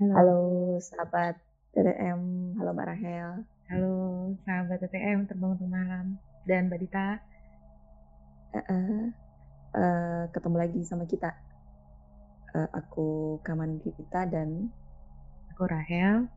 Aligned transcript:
Halo. 0.00 0.16
Halo 0.16 0.40
sahabat 0.80 1.36
TTM, 1.76 2.20
halo 2.56 2.72
Mbak 2.72 2.88
Rahel. 2.88 3.44
Halo 3.68 3.94
sahabat 4.48 4.80
TTM 4.80 5.28
Terbang 5.28 5.60
Untuk 5.60 5.68
Malam 5.68 6.16
dan 6.48 6.72
Mbak 6.72 6.80
Dita. 6.80 7.08
Heeh. 8.56 9.12
Eh, 9.70 10.22
ketemu 10.32 10.56
lagi 10.56 10.80
sama 10.88 11.04
kita. 11.04 11.36
Eh, 12.56 12.68
aku 12.72 13.38
Kaman 13.44 13.76
Dita 13.76 14.24
dan 14.24 14.72
Aku 15.52 15.68
Rahel. 15.68 16.32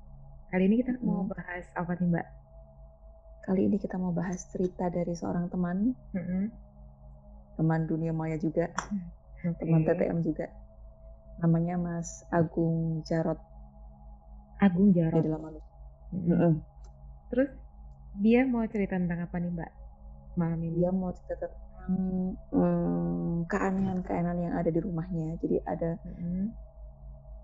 Kali 0.51 0.63
ini 0.67 0.83
kita 0.83 0.99
mau 0.99 1.23
Mm. 1.23 1.31
bahas 1.31 1.65
apa 1.73 1.95
nih 1.95 2.09
Mbak? 2.11 2.27
kali 3.43 3.67
ini 3.67 3.75
kita 3.75 3.95
mau 3.95 4.11
bahas 4.11 4.43
cerita 4.51 4.87
dari 4.87 5.15
seorang 5.15 5.47
teman, 5.47 5.95
Mm-mm. 6.11 6.47
teman 7.55 7.87
dunia 7.87 8.11
maya 8.11 8.35
juga, 8.35 8.67
Oke. 9.47 9.55
teman 9.59 9.83
TTM 9.83 10.19
juga. 10.19 10.51
Namanya 11.39 11.75
Mas 11.75 12.27
Agung 12.27 12.99
Jarot. 13.03 13.39
Agung 14.63 14.89
Jarot. 14.95 15.21
dalam 15.23 15.41
malu. 15.43 15.59
Mm-mm. 16.13 16.29
Mm-mm. 16.31 16.53
Terus 17.33 17.49
dia 18.23 18.45
mau 18.45 18.63
cerita 18.69 18.95
tentang 18.95 19.25
apa 19.25 19.35
nih 19.41 19.51
Mbak 19.51 19.71
malam 20.37 20.59
ini? 20.63 20.75
Dia 20.81 20.91
mau 20.93 21.11
cerita 21.11 21.49
tentang 21.49 21.91
mm, 22.53 23.49
keanehan-keanehan 23.49 24.37
yang 24.39 24.53
ada 24.55 24.69
di 24.69 24.79
rumahnya. 24.79 25.35
Jadi 25.41 25.55
ada 25.65 25.97
Mm-mm. 26.05 26.53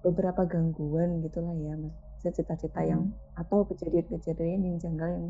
beberapa 0.05 0.45
gangguan 0.47 1.19
gitulah 1.25 1.53
ya. 1.57 1.75
Cerita-cerita 2.19 2.81
yang 2.83 3.09
Mm. 3.09 3.39
atau 3.39 3.63
kejadian-kejadian 3.67 4.59
yang 4.63 4.75
janggal 4.79 5.09
yang 5.09 5.27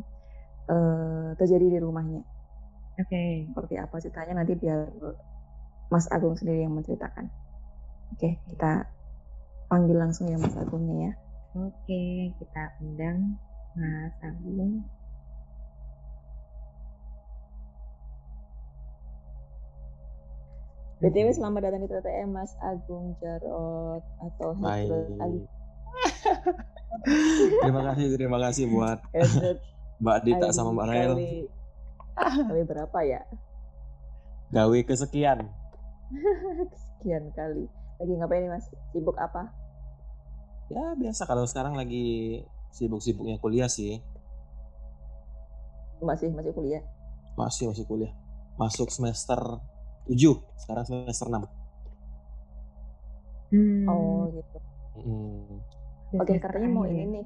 eh, 0.69 1.29
terjadi 1.37 1.65
di 1.77 1.79
rumahnya. 1.81 2.21
Oke. 2.99 3.49
Seperti 3.49 3.73
apa 3.79 3.95
ceritanya 3.97 4.33
nanti 4.43 4.53
biar 4.53 4.85
Mas 5.89 6.05
Agung 6.13 6.37
sendiri 6.37 6.61
yang 6.67 6.75
menceritakan. 6.77 7.25
Oke, 8.13 8.37
kita 8.53 8.85
panggil 9.69 9.97
langsung 9.97 10.29
ya 10.29 10.37
Mas 10.37 10.53
Agungnya 10.57 11.09
ya. 11.09 11.13
Oke, 11.57 12.29
kita 12.37 12.63
undang 12.77 13.33
Mas 13.73 14.13
Agung. 14.21 14.85
BTW 21.01 21.33
selamat 21.33 21.65
datang 21.65 21.81
di 21.81 21.89
TTM 21.89 22.29
Mas 22.37 22.53
Agung 22.61 23.17
Jarot 23.17 24.05
atau 24.21 24.53
Ali. 24.61 24.93
Baik. 25.17 25.43
terima 27.65 27.81
kasih, 27.81 28.05
terima 28.13 28.37
kasih 28.37 28.63
buat 28.69 29.01
Mbak 30.05 30.17
Dita 30.29 30.53
sama 30.53 30.69
Mbak 30.69 30.85
Rahel. 30.85 31.13
kali, 32.13 32.61
berapa 32.61 32.99
ya? 33.09 33.25
Gawe 34.53 34.79
kesekian. 34.85 35.49
Sekian 36.93 37.33
kali. 37.33 37.65
Lagi 37.97 38.13
ngapain 38.21 38.45
nih 38.45 38.53
Mas? 38.53 38.69
Sibuk 38.93 39.17
apa? 39.17 39.49
Ya 40.69 40.93
biasa 40.93 41.25
kalau 41.25 41.45
sekarang 41.49 41.73
lagi 41.73 42.39
sibuk-sibuknya 42.69 43.41
kuliah 43.41 43.65
sih. 43.65 43.97
Masih 45.99 46.29
masih 46.31 46.53
kuliah? 46.53 46.83
Masih 47.35 47.65
masih 47.73 47.85
kuliah. 47.89 48.13
Masuk 48.55 48.87
semester 48.93 49.39
7, 50.05 50.37
sekarang 50.61 50.85
semester 50.85 51.25
6. 51.27 51.43
Hmm, 53.49 53.85
Oh 53.89 54.29
gitu. 54.29 54.57
Hmm. 54.99 55.57
Oke, 56.21 56.37
katanya 56.37 56.69
mau 56.69 56.85
ini 56.85 57.03
nih. 57.17 57.25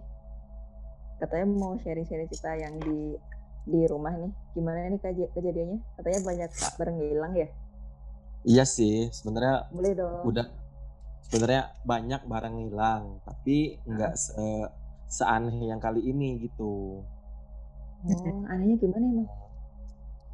Katanya 1.19 1.47
mau 1.51 1.75
sharing-sharing 1.79 2.27
cerita 2.31 2.55
yang 2.55 2.79
di 2.79 3.15
di 3.63 3.79
rumah 3.87 4.11
nih. 4.15 4.31
Gimana 4.55 4.87
nih 4.87 4.99
kej- 4.99 5.31
kejadiannya? 5.35 5.79
Katanya 5.99 6.19
banyak 6.23 6.49
barang 6.79 6.97
hilang 6.99 7.33
ya? 7.35 7.47
Iya 8.43 8.63
sih, 8.67 9.07
sebenarnya 9.11 9.71
Boleh 9.71 9.93
dong. 9.95 10.23
udah 10.27 10.45
sebenarnya 11.33 11.73
banyak 11.81 12.21
barang 12.29 12.55
hilang, 12.61 13.17
tapi 13.25 13.81
nggak 13.89 14.13
se 14.13 14.37
seaneh 15.09 15.65
yang 15.65 15.81
kali 15.81 16.05
ini 16.05 16.45
gitu. 16.45 17.01
Oh, 18.05 18.45
anehnya 18.53 18.77
gimana 18.77 19.01
emang? 19.01 19.29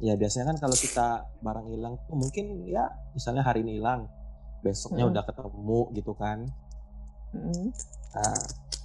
Ya 0.00 0.12
biasanya 0.20 0.52
kan 0.52 0.68
kalau 0.68 0.76
kita 0.76 1.24
barang 1.40 1.72
hilang 1.72 1.96
tuh 2.04 2.20
mungkin 2.20 2.68
ya 2.68 2.84
misalnya 3.16 3.40
hari 3.40 3.64
ini 3.64 3.80
hilang, 3.80 4.12
besoknya 4.60 5.08
Mm. 5.08 5.12
udah 5.16 5.24
ketemu 5.24 5.80
gitu 5.96 6.12
kan. 6.12 6.38
Mm-mm. 7.32 7.72
Nah, 8.12 8.40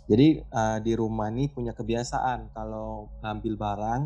jadi 0.07 0.39
eh, 0.39 0.78
di 0.88 0.94
rumah 0.95 1.28
ini 1.28 1.51
punya 1.51 1.75
kebiasaan 1.75 2.56
kalau 2.56 3.12
ngambil 3.19 3.53
barang 3.59 4.01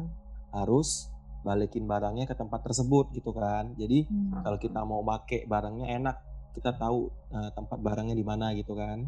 harus 0.49 1.13
balikin 1.45 1.85
barangnya 1.85 2.25
ke 2.25 2.33
tempat 2.33 2.65
tersebut 2.65 3.13
gitu 3.13 3.33
kan. 3.33 3.73
Jadi 3.77 4.05
Hmm. 4.09 4.41
kalau 4.43 4.57
kita 4.57 4.81
mau 4.83 5.01
pakai 5.01 5.45
barangnya 5.45 5.87
enak, 5.97 6.15
kita 6.59 6.75
tahu 6.75 7.07
eh, 7.31 7.49
tempat 7.55 7.79
barangnya 7.79 8.13
di 8.13 8.25
mana 8.27 8.51
gitu 8.53 8.75
kan. 8.75 9.07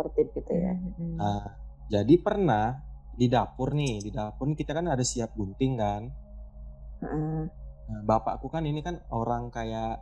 Tertib 0.00 0.32
gitu 0.32 0.52
ya. 0.56 0.72
Nah, 1.20 1.44
jadi 1.92 2.14
pernah 2.18 2.80
di 3.12 3.26
dapur 3.28 3.76
nih, 3.76 4.00
di 4.00 4.10
dapur 4.14 4.48
nih 4.48 4.56
kita 4.56 4.72
kan 4.72 4.88
ada 4.88 5.04
siap 5.04 5.36
gunting 5.36 5.76
kan. 5.76 6.02
Heeh. 7.04 7.40
Nah, 7.88 8.00
bapakku 8.04 8.48
kan 8.48 8.64
ini 8.64 8.80
kan 8.80 9.00
orang 9.12 9.52
kayak 9.52 10.00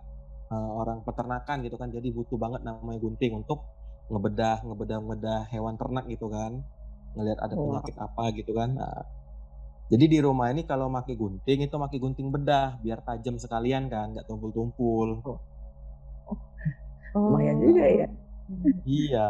eh, 0.52 0.70
orang 0.78 1.02
peternakan 1.02 1.66
gitu 1.66 1.76
kan, 1.76 1.90
jadi 1.90 2.08
butuh 2.14 2.38
banget 2.38 2.62
namanya 2.62 3.02
gunting 3.02 3.34
untuk 3.42 3.66
ngebedah, 4.06 4.62
ngebedah, 4.62 4.98
ngebedah 5.02 5.40
hewan 5.50 5.74
ternak 5.74 6.06
gitu 6.06 6.30
kan, 6.30 6.62
ngelihat 7.18 7.42
ada 7.42 7.54
Wah. 7.58 7.82
penyakit 7.82 7.96
apa 7.98 8.24
gitu 8.38 8.52
kan. 8.54 8.70
Nah, 8.78 9.02
jadi 9.86 10.04
di 10.10 10.18
rumah 10.18 10.50
ini 10.50 10.66
kalau 10.66 10.90
pakai 10.90 11.14
gunting 11.14 11.62
itu 11.62 11.74
pakai 11.78 11.98
gunting 12.02 12.28
bedah 12.34 12.78
biar 12.82 13.06
tajam 13.06 13.38
sekalian 13.38 13.86
kan, 13.86 14.14
nggak 14.14 14.26
tumpul-tumpul. 14.26 15.22
Lumayan 17.16 17.56
juga 17.58 17.84
ya. 17.88 18.06
Iya. 18.84 19.28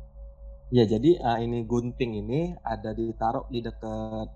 ya 0.68 0.84
jadi 0.84 1.16
ah, 1.24 1.40
ini 1.40 1.64
gunting 1.64 2.20
ini 2.20 2.52
ada 2.60 2.92
ditaruh 2.92 3.48
di 3.48 3.64
dekat 3.64 4.28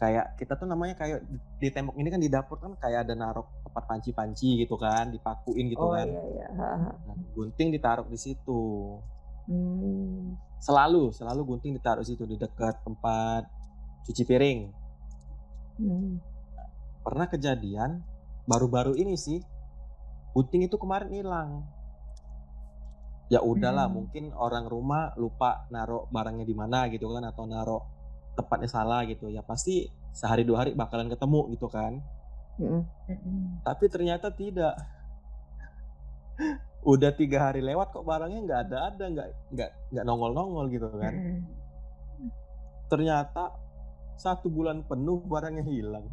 kayak 0.00 0.40
kita 0.40 0.56
tuh 0.56 0.64
namanya 0.64 0.96
kayak 0.96 1.20
di, 1.28 1.36
di 1.60 1.68
tembok 1.68 2.00
ini 2.00 2.08
kan 2.08 2.16
di 2.16 2.32
dapur 2.32 2.56
kan 2.56 2.72
kayak 2.80 3.04
ada 3.04 3.12
naruh 3.12 3.44
tempat 3.60 3.84
panci-panci 3.84 4.64
gitu 4.64 4.80
kan, 4.80 5.12
dipakuin 5.12 5.68
gitu 5.68 5.84
Oh 5.84 5.92
kan. 5.92 6.08
iya 6.08 6.22
iya. 6.32 6.46
Nah, 6.56 6.96
gunting 7.36 7.68
ditaruh 7.70 8.08
di 8.08 8.16
situ. 8.16 8.62
Hmm. 9.46 10.38
Selalu, 10.58 11.12
selalu 11.12 11.40
gunting 11.44 11.76
ditaruh 11.76 12.02
situ 12.02 12.24
di 12.24 12.34
dekat 12.34 12.80
tempat 12.82 13.46
cuci 14.08 14.22
piring. 14.24 14.60
Hmm. 15.76 16.18
Pernah 17.04 17.26
kejadian 17.28 18.00
baru-baru 18.48 18.96
ini 18.96 19.14
sih, 19.14 19.38
gunting 20.32 20.64
itu 20.64 20.80
kemarin 20.80 21.12
hilang. 21.12 21.68
Ya 23.28 23.44
udahlah, 23.44 23.92
Hmm. 23.92 23.94
mungkin 24.00 24.24
orang 24.32 24.64
rumah 24.64 25.12
lupa 25.20 25.68
naruh 25.68 26.08
barangnya 26.08 26.48
di 26.48 26.56
mana 26.56 26.88
gitu 26.88 27.12
kan 27.12 27.28
atau 27.28 27.44
naruh 27.44 27.84
tempatnya 28.32 28.72
salah 28.72 29.04
gitu. 29.04 29.28
Ya 29.28 29.44
pasti 29.44 29.92
sehari 30.16 30.48
dua 30.48 30.64
hari 30.64 30.72
bakalan 30.72 31.12
ketemu 31.12 31.52
gitu 31.52 31.68
kan. 31.68 32.00
Mm-mm. 32.56 33.60
Tapi 33.62 33.84
ternyata 33.92 34.32
tidak. 34.32 34.74
Udah 36.88 37.12
tiga 37.12 37.52
hari 37.52 37.60
lewat 37.60 37.92
kok 37.92 38.08
barangnya 38.08 38.40
nggak 38.48 38.60
ada 38.70 38.76
ada 38.88 39.04
nggak 39.12 39.28
nggak 39.52 39.70
nggak 39.92 40.04
nongol 40.08 40.32
nongol 40.32 40.66
gitu 40.72 40.88
kan. 40.96 41.12
Mm-mm. 41.12 41.44
ternyata 42.88 43.52
satu 44.16 44.48
bulan 44.48 44.80
penuh 44.88 45.20
barangnya 45.28 45.68
hilang. 45.68 46.08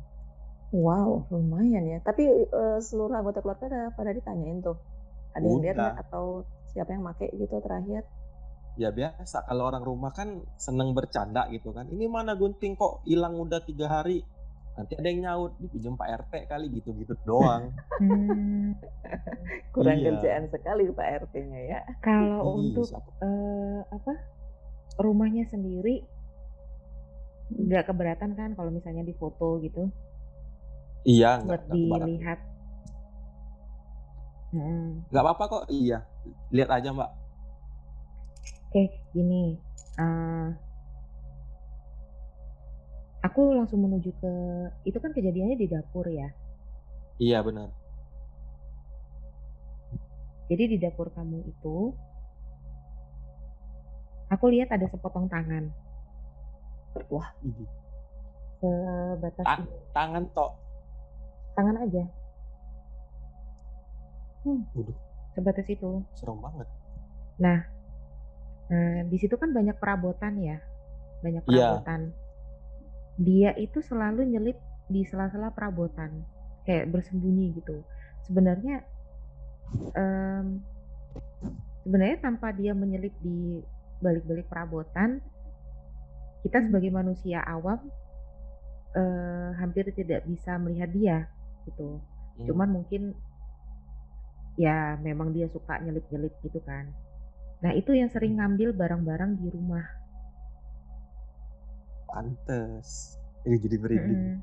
Wow, 0.72 1.30
lumayan 1.30 1.86
ya. 1.86 2.00
Tapi 2.02 2.26
eh, 2.26 2.80
seluruh 2.80 3.14
anggota 3.14 3.40
keluarga 3.40 3.66
pada, 3.66 3.82
pada 3.94 4.12
ditanyain 4.12 4.60
tuh. 4.60 4.78
Ada 5.34 5.46
yang 5.46 5.62
lihat 5.62 5.76
Udah. 5.76 5.86
nggak 5.92 5.98
atau 6.08 6.26
siapa 6.72 6.90
yang 6.92 7.04
make 7.04 7.28
gitu 7.32 7.56
terakhir? 7.60 8.04
Ya 8.76 8.92
biasa 8.92 9.48
kalau 9.48 9.72
orang 9.72 9.84
rumah 9.84 10.12
kan 10.12 10.44
seneng 10.56 10.92
bercanda 10.92 11.48
gitu 11.48 11.72
kan. 11.72 11.88
Ini 11.88 12.08
mana 12.08 12.36
gunting 12.36 12.76
kok 12.76 13.04
hilang 13.04 13.36
udah 13.36 13.64
tiga 13.64 13.88
hari. 13.88 14.20
Nanti 14.76 15.00
ada 15.00 15.08
yang 15.08 15.24
nyaut 15.24 15.56
dipinjam 15.56 15.96
Pak 15.96 16.28
RT 16.28 16.52
kali 16.52 16.68
gitu-gitu 16.70 17.16
doang. 17.24 17.72
Hmm. 18.04 18.76
Kurang 19.76 20.04
Iya. 20.04 20.12
kerjaan 20.12 20.52
sekali 20.52 20.92
Pak 20.92 21.08
RT-nya 21.24 21.62
ya. 21.64 21.80
Kalau 22.04 22.60
Ih, 22.60 22.76
untuk 22.76 22.84
siapa- 22.84 23.16
eh, 23.24 23.80
apa 23.88 24.14
rumahnya 25.00 25.48
sendiri 25.48 26.04
nggak 27.48 27.88
keberatan 27.88 28.34
kan 28.34 28.50
kalau 28.52 28.68
misalnya 28.68 29.04
di 29.04 29.14
foto 29.14 29.62
gitu 29.62 29.88
Iya 31.06 31.46
buat 31.46 31.62
dilihat. 31.70 32.40
Hmm. 34.50 35.06
Nggak 35.14 35.24
apa-apa 35.24 35.44
kok. 35.46 35.64
Iya 35.70 36.02
lihat 36.50 36.70
aja 36.74 36.90
Mbak. 36.90 37.12
Oke, 38.70 38.84
gini. 39.14 39.56
eh, 39.96 40.50
aku 43.24 43.56
langsung 43.56 43.86
menuju 43.88 44.12
ke 44.20 44.34
itu 44.84 44.98
kan 45.00 45.16
kejadiannya 45.16 45.56
di 45.56 45.68
dapur 45.72 46.10
ya. 46.10 46.28
Iya 47.22 47.40
benar. 47.46 47.72
Jadi 50.52 50.64
di 50.76 50.78
dapur 50.78 51.10
kamu 51.16 51.42
itu 51.48 51.96
aku 54.30 54.46
lihat 54.52 54.70
ada 54.74 54.86
sepotong 54.90 55.26
tangan 55.30 55.70
Wah, 57.12 57.28
Ini. 57.44 57.66
sebatas 58.62 59.46
Ta- 59.46 59.68
tangan 59.92 60.24
tok. 60.32 60.65
Tangan 61.56 61.78
aja. 61.82 62.04
Waduh. 64.46 64.94
sebatas 65.36 65.68
itu. 65.68 66.06
Serem 66.16 66.40
banget. 66.40 66.68
Nah, 67.42 67.60
eee, 68.72 69.04
di 69.12 69.18
situ 69.20 69.36
kan 69.36 69.52
banyak 69.52 69.76
perabotan 69.76 70.40
ya, 70.40 70.62
banyak 71.20 71.44
Iya. 71.50 71.82
perabotan. 71.82 72.02
Dia 73.20 73.52
itu 73.60 73.80
selalu 73.84 74.28
nyelip 74.32 74.58
di 74.88 75.02
sela-sela 75.04 75.52
perabotan, 75.52 76.24
kayak 76.64 76.92
bersembunyi 76.94 77.58
gitu. 77.60 77.84
Sebenarnya, 78.28 78.86
mmm, 79.98 80.48
sebenarnya 81.84 82.18
tanpa 82.22 82.54
dia 82.56 82.72
menyelip 82.72 83.14
di 83.20 83.60
balik-balik 84.00 84.48
perabotan, 84.48 85.20
kita 86.46 86.62
Mmm. 86.62 86.68
sebagai 86.70 86.92
manusia 86.94 87.42
awam, 87.44 87.82
eee, 88.96 89.50
hampir 89.60 89.90
tidak 89.98 90.24
bisa 90.30 90.56
melihat 90.62 90.90
dia, 90.94 91.18
gitu. 91.66 92.00
Mmm. 92.38 92.48
Cuman 92.50 92.70
mungkin 92.82 93.14
ya 94.56 94.96
memang 95.04 95.36
dia 95.36 95.52
suka 95.52 95.82
nyelip-nyelip 95.84 96.32
gitu 96.46 96.60
kan. 96.64 96.90
Nah 97.60 97.72
itu 97.76 97.92
yang 97.92 98.08
sering 98.12 98.40
ngambil 98.40 98.72
barang-barang 98.76 99.42
di 99.42 99.48
rumah. 99.52 99.84
Pantes. 102.08 103.20
Ih, 103.44 103.60
jadi 103.60 103.78
merinding. 103.78 104.22
Mhm. 104.22 104.36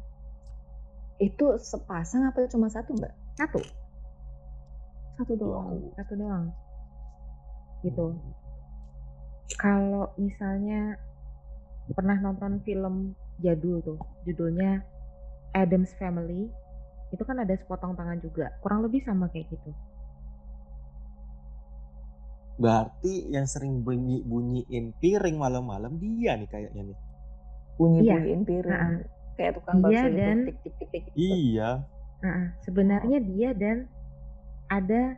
Itu 1.23 1.57
sepasang 1.57 2.29
apa 2.29 2.45
cuma 2.51 2.69
satu, 2.69 2.93
Mbak? 2.95 3.13
1. 3.39 3.63
Satu 5.17 5.33
Ya 5.33 5.41
doang. 5.41 5.67
Allah. 5.71 5.93
1 5.97 6.13
doang. 6.19 6.45
Gitu. 7.83 8.07
Mmm. 8.13 8.35
Kalau 9.59 10.11
misalnya 10.17 10.97
pernah 11.93 12.17
nonton 12.21 12.63
film 12.65 13.13
jadul 13.43 13.83
tuh, 13.85 14.01
judulnya 14.25 14.81
Addams 15.53 15.93
Family, 16.01 16.49
itu 17.13 17.23
kan 17.29 17.37
ada 17.45 17.55
sepotong 17.55 17.93
tangan 17.95 18.19
juga, 18.25 18.49
kurang 18.65 18.81
lebih 18.85 19.05
sama 19.05 19.29
kayak 19.29 19.47
gitu. 19.53 19.71
Berarti 22.61 23.33
yang 23.33 23.47
sering 23.49 23.81
bunyi-bunyiin 23.83 24.93
piring 25.01 25.37
malam-malam 25.41 25.97
dia 25.99 26.37
nih 26.37 26.49
kayaknya 26.49 26.83
nih. 26.93 26.99
Iya, 28.01 28.19
Bunyi-bunyiin 28.21 28.43
piring. 28.49 28.73
heeh. 28.73 28.97
Kayak 29.37 29.53
tukang 29.61 29.79
Dia 29.89 30.03
bakso 30.05 30.09
itu, 30.13 30.17
dan 30.21 30.37
tik 30.45 30.57
tik 30.65 30.75
tik 30.79 30.89
tik 30.93 31.05
gitu. 31.17 31.37
Iya. 31.37 31.71
heeh, 32.23 32.47
Oh. 32.49 32.49
sebenarnya 32.65 33.19
dia 33.25 33.51
dan 33.57 33.89
ada 34.71 35.17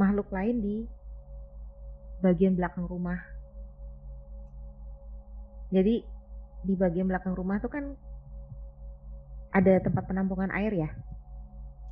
makhluk 0.00 0.28
lain 0.32 0.56
di 0.62 0.76
bagian 2.22 2.54
belakang 2.56 2.86
rumah. 2.88 3.18
Jadi 5.72 6.04
di 6.66 6.74
bagian 6.78 7.06
belakang 7.10 7.34
rumah 7.34 7.58
tuh 7.58 7.70
kan 7.72 7.84
ada 9.56 9.80
tempat 9.80 10.04
penampungan 10.04 10.52
air 10.52 10.72
ya. 10.76 10.90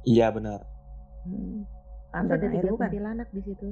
Iya, 0.05 0.29
benar. 0.29 0.61
Terus 1.25 1.65
Tanda 2.13 2.35
ada 2.37 2.47
air 2.53 2.61
3 2.61 2.71
bukan? 2.77 2.89
kuntilanak 2.93 3.29
di 3.33 3.41
situ. 3.41 3.69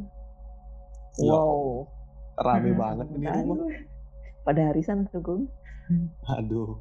Wow. 1.21 1.85
Rame 2.33 2.73
Mhm. 2.73 2.81
banget 2.81 3.07
ini 3.13 3.29
rumah. 3.29 3.69
pada 4.43 4.61
harisan 4.73 5.05
tuh, 5.13 5.21
Gung. 5.21 5.45
Aduh. 6.33 6.81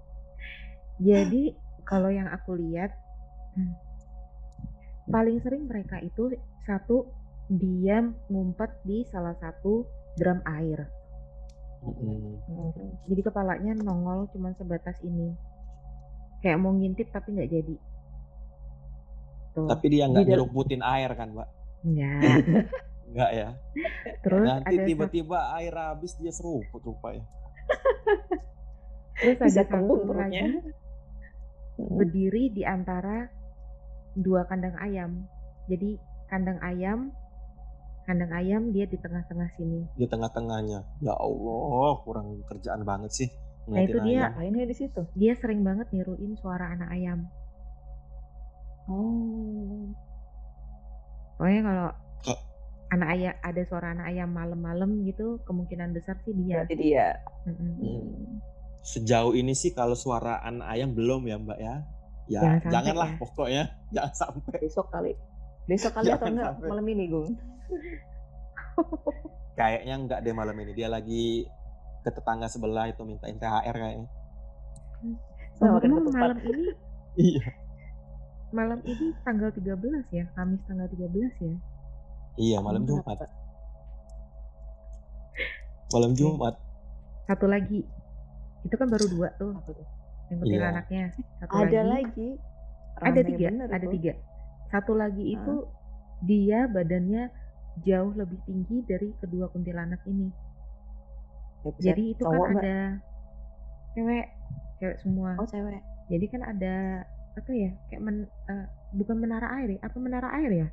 Jadi 1.04 1.52
kalau 1.84 2.08
yang 2.08 2.32
aku 2.32 2.56
lihat, 2.56 2.96
mmm, 3.60 3.76
paling 5.12 5.44
sering 5.44 5.68
mereka 5.68 6.00
itu 6.00 6.32
satu 6.64 7.12
dia 7.52 8.00
ngumpet 8.32 8.72
di 8.88 9.04
salah 9.12 9.36
satu 9.44 9.84
drum 10.16 10.40
air. 10.48 10.88
Mmm. 11.84 12.40
Jadi 13.12 13.22
kepalanya 13.22 13.76
nongol 13.76 14.32
cuman 14.32 14.56
sebatas 14.56 14.96
ini. 15.04 15.36
Kayak 16.42 16.58
mau 16.58 16.74
ngintip 16.74 17.08
tapi 17.14 17.38
nggak 17.38 17.50
jadi. 17.54 17.76
Tuh. 19.54 19.68
Tapi 19.70 19.86
dia 19.94 20.06
Di 20.06 20.12
nggak 20.12 20.26
nyeruputin 20.26 20.82
air 20.82 21.12
kan, 21.14 21.30
Mbak? 21.38 21.50
Enggak. 21.86 22.22
Enggak 23.10 23.32
ya? 23.40 23.50
Terus 24.26 24.46
Nanti 24.50 24.76
tiba-tiba 24.90 25.40
air 25.62 25.74
habis 25.78 26.18
dia 26.18 26.34
seruput 26.34 26.82
rupanya. 26.82 27.26
terus 29.22 29.54
ada 29.54 29.70
satu 29.70 30.02
lagi 30.18 30.58
berdiri 31.78 32.50
di 32.50 32.66
antara 32.66 33.30
2 34.18 34.50
kandang 34.50 34.76
ayam. 34.82 35.30
Jadi 35.70 36.02
kandang 36.28 36.58
ayam 36.66 37.14
kandang 38.02 38.34
ayam 38.34 38.74
dia 38.74 38.90
di 38.90 38.98
tengah-tengah 38.98 39.50
sini. 39.56 39.86
Di 39.94 40.10
tengah-tengahnya. 40.10 41.06
Ya 41.06 41.14
Allah, 41.14 42.02
kurang 42.02 42.42
kerjaan 42.50 42.82
banget 42.82 43.14
sih 43.14 43.30
Nah 43.70 43.86
itu 43.86 43.98
ngeliatin 43.98 44.10
dia 44.10 44.24
ayam. 44.34 44.54
Dia 44.58 44.66
di 44.66 44.76
situ? 44.76 45.02
dia 45.14 45.34
sering 45.38 45.62
banget 45.62 45.88
niruin 45.94 46.34
suara 46.40 46.74
anak 46.74 46.90
ayam. 46.90 47.30
Oh. 48.90 49.94
Pokoknya 51.38 51.62
kalau 51.66 51.90
anak 52.92 53.08
ayam 53.16 53.34
ada 53.40 53.62
suara 53.64 53.88
anak 53.96 54.06
ayam 54.12 54.30
malam-malam 54.36 55.08
gitu, 55.08 55.40
kemungkinan 55.48 55.96
besar 55.96 56.20
sih 56.28 56.36
dia. 56.36 56.62
Berarti 56.62 56.76
dia. 56.76 57.08
Mmm. 57.48 58.44
Sejauh 58.82 59.38
ini 59.38 59.54
sih 59.54 59.72
kalau 59.78 59.94
suara 59.94 60.42
anak 60.42 60.68
ayam 60.68 60.92
belum 60.92 61.30
ya, 61.30 61.38
Mbak, 61.38 61.60
ya. 61.62 61.76
Ya 62.30 62.40
Jangan 62.42 62.60
sampai 62.60 62.74
janganlah 62.74 63.10
ya. 63.10 63.18
pokoknya, 63.18 63.64
jangan 63.96 64.14
sampai. 64.14 64.58
Besok 64.60 64.88
kali. 64.92 65.14
Besok 65.70 65.92
kali 65.96 66.08
atau 66.12 66.28
enggak 66.28 66.52
sampai. 66.58 66.70
malam 66.70 66.86
ini, 66.90 67.04
Gung? 67.08 67.30
Kayaknya 69.60 69.96
enggak 69.96 70.20
deh 70.26 70.34
malam 70.36 70.58
ini. 70.60 70.72
Dia 70.74 70.90
lagi 70.92 71.46
ke 72.02 72.10
tetangga 72.10 72.46
sebelah 72.46 72.86
itu 72.88 73.02
mintain 73.02 73.36
THR 73.36 73.74
kayaknya. 73.74 74.10
Sama 75.54 75.78
Ngomong-ngomong 75.78 76.06
ketupat. 76.08 76.22
malam 76.22 76.40
ini 76.42 76.66
Iya. 77.30 77.44
malam 78.52 78.80
ini 78.84 79.06
tanggal 79.22 79.50
13 79.50 79.68
ya, 80.10 80.26
Kamis 80.34 80.62
tanggal 80.66 80.88
13 80.88 81.32
ya? 81.40 81.56
Iya, 82.36 82.58
malam 82.60 82.84
Jumat. 82.84 83.20
Malam. 85.92 86.12
Jumat. 86.16 86.56
Satu 87.28 87.46
lagi. 87.46 87.84
Itu 88.64 88.76
kan 88.76 88.88
baru 88.88 89.06
2 89.08 89.28
tuh 89.36 89.52
yang 89.52 89.60
Iya. 90.32 90.36
kuntilanaknya. 90.40 91.04
Satu 91.38 91.52
Ada 91.58 91.82
lagi 91.84 91.92
lagi? 92.08 92.30
ada 92.96 93.10
Rame 93.12 93.22
3, 93.28 93.48
bener 93.52 93.68
ada. 93.68 93.88
3. 93.88 94.14
Satu 94.68 94.94
lagi 94.96 95.24
itu 95.28 95.54
dia 96.24 96.64
badannya 96.66 97.28
jauh 97.82 98.12
lebih 98.14 98.40
tinggi 98.46 98.84
dari 98.86 99.12
kedua 99.20 99.52
kuntilanak 99.52 100.00
ini. 100.06 100.32
Ya 101.62 101.94
Jadi 101.94 102.04
itu 102.18 102.24
kan 102.26 102.42
Mbak? 102.42 102.54
ada 102.58 102.76
cewek, 103.94 104.26
cewek 104.82 104.98
semua. 105.02 105.32
Oh, 105.38 105.46
cewek. 105.46 105.82
Jadi 106.10 106.26
kan 106.34 106.42
ada 106.44 106.76
apa 107.38 107.52
ya? 107.54 107.72
Kayak 107.90 108.02
men, 108.02 108.18
eee, 108.50 108.66
bukan 108.98 109.18
menara 109.22 109.48
air 109.62 109.78
ya? 109.78 109.80
Apa 109.86 109.98
menara 110.02 110.30
air 110.38 110.52
ya? 110.52 110.68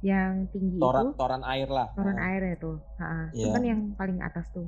Yang 0.00 0.32
tinggi 0.56 0.78
Toran 0.80 1.06
itu 1.12 1.16
toran 1.20 1.42
air 1.44 1.68
lah. 1.68 1.88
toran 1.92 2.16
Heeh. 2.16 2.28
airnya 2.32 2.54
tuh. 2.56 2.76
Heeh. 2.98 3.24
Itu 3.36 3.46
Iya. 3.46 3.52
kan 3.52 3.62
yang 3.68 3.80
paling 4.00 4.18
atas 4.24 4.46
tuh. 4.54 4.66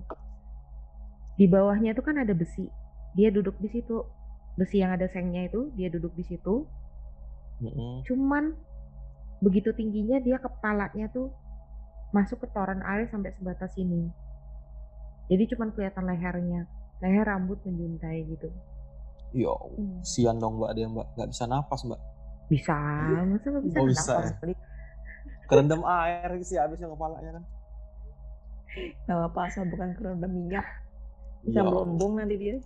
Di 1.40 1.46
bawahnya 1.48 1.96
itu 1.96 2.02
kan 2.04 2.16
ada 2.20 2.34
besi. 2.36 2.68
Dia 3.16 3.32
duduk 3.32 3.56
di 3.58 3.68
situ. 3.72 3.96
Besi 4.60 4.84
yang 4.84 4.92
ada 4.92 5.08
sengnya 5.08 5.48
itu, 5.48 5.72
dia 5.72 5.88
duduk 5.88 6.12
di 6.12 6.24
situ. 6.28 6.68
Mhm. 7.64 8.04
Cuman 8.04 8.52
begitu 9.42 9.74
tingginya 9.74 10.22
dia 10.22 10.38
kepalanya 10.38 11.08
tuh 11.10 11.32
masuk 12.12 12.44
ke 12.44 12.48
toran 12.52 12.84
air 12.84 13.08
sampai 13.08 13.32
sebatas 13.34 13.72
ini. 13.80 14.12
Jadi 15.32 15.44
cuman 15.56 15.72
kelihatan 15.72 16.04
lehernya. 16.04 16.68
Leher 17.00 17.24
rambut 17.24 17.56
menjuntai 17.64 18.20
gitu. 18.28 18.52
Ya 19.32 19.48
Allah, 19.48 19.80
Mmm. 19.80 20.04
kasihan 20.04 20.36
dong 20.36 20.60
Mbak 20.60 20.70
dia, 20.76 20.86
Mbak. 20.92 21.06
Nggak 21.16 21.28
bisa 21.32 21.44
napas, 21.48 21.80
Mbak. 21.88 22.00
Bisa, 22.52 22.76
masa 23.24 23.46
nggak 23.48 23.64
bisa 23.64 23.76
Oh, 23.80 23.86
Bisa 23.88 24.12
napas? 24.12 24.28
ya? 24.28 24.54
Kerendam 25.48 25.82
air 25.88 26.30
sih 26.44 26.60
habisnya 26.60 26.92
kepalanya 26.92 27.40
kan. 27.40 27.44
Nggak 29.08 29.16
apa-apa 29.16 29.40
asal 29.48 29.64
bukan 29.72 29.88
kerendam 29.96 30.28
minyak. 30.28 30.66
Bisa 31.48 31.58
Ya 31.58 31.64
Allah. 31.64 31.72
melembung 31.80 32.12
nanti 32.20 32.36
dia. 32.36 32.56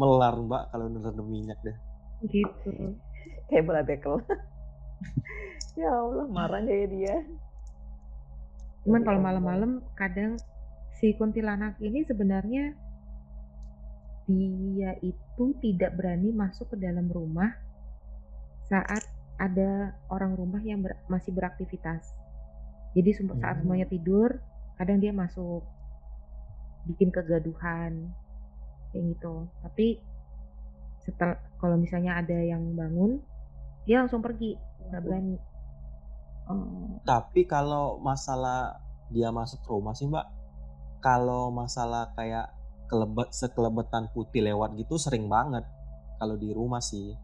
Melar, 0.00 0.34
Mbak, 0.40 0.62
kalau 0.72 0.86
nerendam 0.88 1.28
minyak 1.28 1.58
deh. 1.60 1.76
Gitu. 2.24 2.72
Kayak 3.52 3.64
bola 3.68 3.82
bekel. 3.84 4.14
ya 5.80 5.92
Allah, 5.92 6.24
marah 6.32 6.64
deh 6.64 6.88
dia. 6.88 7.20
Cuman 8.82 9.04
Ya 9.04 9.06
kalau 9.06 9.20
malam-malam 9.20 9.70
kadang 9.92 10.40
si 11.02 11.18
kuntilanak 11.18 11.82
ini 11.82 12.06
sebenarnya 12.06 12.78
dia 14.30 14.94
itu 15.02 15.44
tidak 15.58 15.98
berani 15.98 16.30
masuk 16.30 16.70
ke 16.70 16.76
dalam 16.78 17.10
rumah 17.10 17.50
saat 18.70 19.02
ada 19.34 19.98
orang 20.06 20.38
rumah 20.38 20.62
yang 20.62 20.78
ber- 20.86 21.02
masih 21.10 21.34
beraktivitas. 21.34 22.14
Jadi 22.94 23.10
saat 23.18 23.58
Hmm. 23.58 23.66
semuanya 23.66 23.90
tidur, 23.90 24.38
kadang 24.78 25.02
dia 25.02 25.10
masuk 25.10 25.66
bikin 26.86 27.10
kegaduhan 27.10 28.14
kayak 28.94 29.18
gitu. 29.18 29.50
Tapi 29.58 29.98
setelah 31.02 31.34
kalau 31.58 31.74
misalnya 31.74 32.22
ada 32.22 32.38
yang 32.38 32.62
bangun, 32.78 33.18
dia 33.90 34.06
langsung 34.06 34.22
pergi, 34.22 34.54
nggak 34.86 35.02
berani. 35.02 35.36
Oh. 36.46 37.02
Tapi 37.02 37.42
kalau 37.42 37.98
masalah 37.98 38.78
dia 39.10 39.34
masuk 39.34 39.66
rumah 39.66 39.98
sih, 39.98 40.06
Mbak, 40.06 40.41
kalau 41.02 41.50
masalah 41.50 42.14
kayak 42.14 42.54
kelebet 42.86 43.34
sekelebetan 43.34 44.08
putih 44.14 44.46
lewat 44.46 44.78
gitu 44.78 44.94
sering 44.96 45.26
banget 45.26 45.66
kalau 46.22 46.38
di 46.38 46.54
rumah 46.54 46.78
sih. 46.78 47.18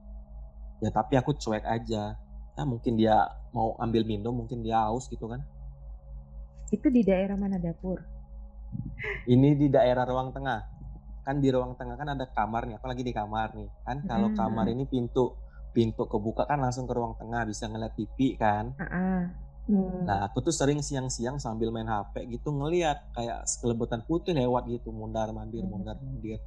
Ya 0.83 0.91
tapi 0.91 1.15
aku 1.15 1.39
cuek 1.39 1.63
aja. 1.63 2.19
Ya 2.59 2.63
mungkin 2.67 2.99
dia 2.99 3.31
mau 3.55 3.79
ambil 3.79 4.03
minum, 4.03 4.35
mungkin 4.35 4.67
dia 4.67 4.83
haus 4.83 5.07
gitu 5.07 5.31
kan. 5.31 5.47
Itu 6.75 6.91
di 6.91 7.07
daerah 7.07 7.39
mana 7.39 7.57
dapur? 7.63 8.03
Ini 9.31 9.55
di 9.55 9.71
daerah 9.71 10.03
ruang 10.03 10.35
tengah. 10.35 10.67
Kan 11.23 11.39
di 11.39 11.49
ruang 11.55 11.79
tengah 11.79 11.95
kan 11.95 12.19
ada 12.19 12.27
kamar 12.27 12.67
nih, 12.67 12.75
aku 12.83 12.87
lagi 12.91 13.07
di 13.07 13.15
kamar 13.15 13.55
nih. 13.55 13.71
Kan 13.87 14.03
kalau 14.11 14.35
kamar 14.35 14.67
ini 14.67 14.85
pintu 14.91 15.39
pintu 15.71 16.11
kebuka 16.11 16.49
kan 16.49 16.59
langsung 16.59 16.91
ke 16.91 16.93
ruang 16.97 17.15
tengah, 17.15 17.47
bisa 17.47 17.71
ngeliat 17.71 17.95
TV 17.95 18.35
kan. 18.35 18.75
Hmm. 19.69 20.09
Nah, 20.09 20.25
aku 20.25 20.41
tuh 20.41 20.57
sering 20.57 20.81
siang-siang 20.81 21.37
sambil 21.37 21.69
main 21.69 21.85
HP 21.85 22.25
gitu 22.33 22.49
ngeliat 22.57 23.13
kayak 23.13 23.45
sekelebutan 23.45 24.01
putih 24.09 24.33
lewat 24.33 24.65
gitu, 24.73 24.89
mundar-mandir 24.89 25.61
Mhm. 25.61 25.69
mundar-mandir. 25.69 26.41